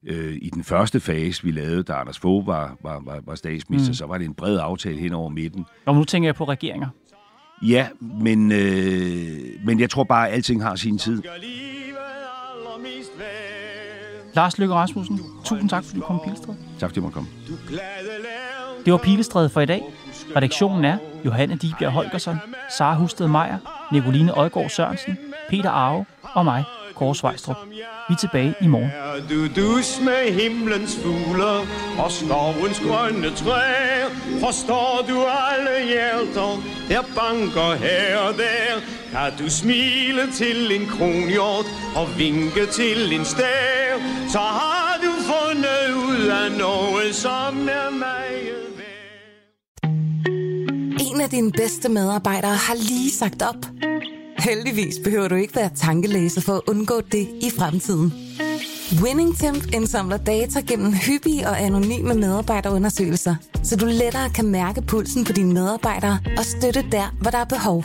øh, 0.06 0.38
i 0.42 0.50
den 0.54 0.64
første 0.64 1.00
fase, 1.00 1.44
vi 1.44 1.50
lavede, 1.50 1.82
da 1.82 1.92
Anders 1.92 2.18
Fogh 2.18 2.46
var, 2.46 2.76
var, 2.82 3.02
var, 3.04 3.20
var 3.26 3.34
statsminister, 3.34 3.90
mm. 3.90 3.94
så 3.94 4.06
var 4.06 4.18
det 4.18 4.24
en 4.24 4.34
bred 4.34 4.58
aftale 4.58 4.98
hen 4.98 5.12
over 5.12 5.28
midten. 5.28 5.64
Og 5.86 5.94
nu 5.94 6.04
tænker 6.04 6.28
jeg 6.28 6.34
på 6.34 6.44
regeringer. 6.44 6.88
Ja, 7.62 7.88
men, 8.00 8.52
øh, 8.52 9.64
men 9.64 9.80
jeg 9.80 9.90
tror 9.90 10.04
bare, 10.04 10.28
at 10.28 10.34
alting 10.34 10.62
har 10.62 10.76
sin 10.76 10.98
tid. 10.98 11.22
Lars 14.34 14.58
Løkke 14.58 14.74
Rasmussen, 14.74 15.20
tusind 15.44 15.70
tak, 15.70 15.84
fordi 15.84 15.98
du 16.00 16.04
kom 16.04 16.16
i 16.16 16.18
Pilestræde. 16.24 16.56
Tak, 16.80 16.88
fordi 16.88 17.00
du 17.00 17.04
måtte 17.04 17.14
komme. 17.14 17.28
Det 18.84 18.92
var 18.92 18.98
Pilestræde 18.98 19.48
for 19.48 19.60
i 19.60 19.66
dag. 19.66 19.84
Redaktionen 20.36 20.84
er 20.84 20.98
Johanne 21.24 21.56
Dibjerg 21.56 21.92
Holgersen, 21.92 22.36
Sara 22.78 22.94
Husted 22.94 23.28
Meier, 23.28 23.88
Nicoline 23.92 24.32
Øjgaard 24.32 24.70
Sørensen, 24.70 25.18
Peter 25.48 25.70
Arve 25.70 26.04
og 26.22 26.44
mig, 26.44 26.64
Kåre 26.94 27.14
Svejstrup. 27.14 27.56
Vi 28.08 28.14
er 28.14 28.16
tilbage 28.16 28.54
i 28.60 28.66
morgen. 28.66 28.90
Du 29.30 29.60
dus 29.60 30.00
med 30.00 30.32
himlens 30.40 30.98
fugle 31.02 31.52
og 32.04 32.10
skovens 32.10 32.80
grønne 32.80 33.30
træer. 33.30 34.08
Forstår 34.40 35.04
du 35.08 35.16
alle 35.50 35.86
hjerter, 35.88 36.62
der 36.88 37.02
banker 37.16 37.74
her 37.74 38.18
og 38.18 38.34
der. 38.34 38.99
Kan 39.12 39.32
du 39.38 39.50
smile 39.50 40.32
til 40.32 40.80
en 40.80 40.86
kronhjort 40.86 41.66
og 41.96 42.18
vinke 42.18 42.66
til 42.66 43.12
en 43.12 43.24
stær, 43.24 43.98
så 44.28 44.38
har 44.38 44.98
du 45.04 45.12
fundet 45.32 45.94
ud 46.08 46.26
af 46.26 46.58
noget, 46.58 47.14
som 47.14 47.68
er 47.68 47.90
mig 47.90 48.30
en 51.20 51.24
af 51.24 51.30
dine 51.30 51.52
bedste 51.52 51.88
medarbejdere 51.88 52.54
har 52.54 52.74
lige 52.74 53.10
sagt 53.10 53.42
op. 53.42 53.66
Heldigvis 54.38 54.94
behøver 55.04 55.28
du 55.28 55.34
ikke 55.34 55.56
være 55.56 55.70
tankelæser 55.76 56.40
for 56.40 56.52
at 56.52 56.60
undgå 56.68 57.00
det 57.00 57.28
i 57.42 57.50
fremtiden. 57.58 58.12
WinningTemp 59.02 59.74
indsamler 59.74 60.16
data 60.16 60.60
gennem 60.60 60.92
hyppige 60.92 61.48
og 61.48 61.60
anonyme 61.60 62.14
medarbejderundersøgelser, 62.14 63.34
så 63.62 63.76
du 63.76 63.86
lettere 63.86 64.30
kan 64.30 64.46
mærke 64.46 64.82
pulsen 64.82 65.24
på 65.24 65.32
dine 65.32 65.52
medarbejdere 65.52 66.18
og 66.38 66.44
støtte 66.44 66.84
der, 66.92 67.16
hvor 67.20 67.30
der 67.30 67.38
er 67.38 67.44
behov. 67.44 67.84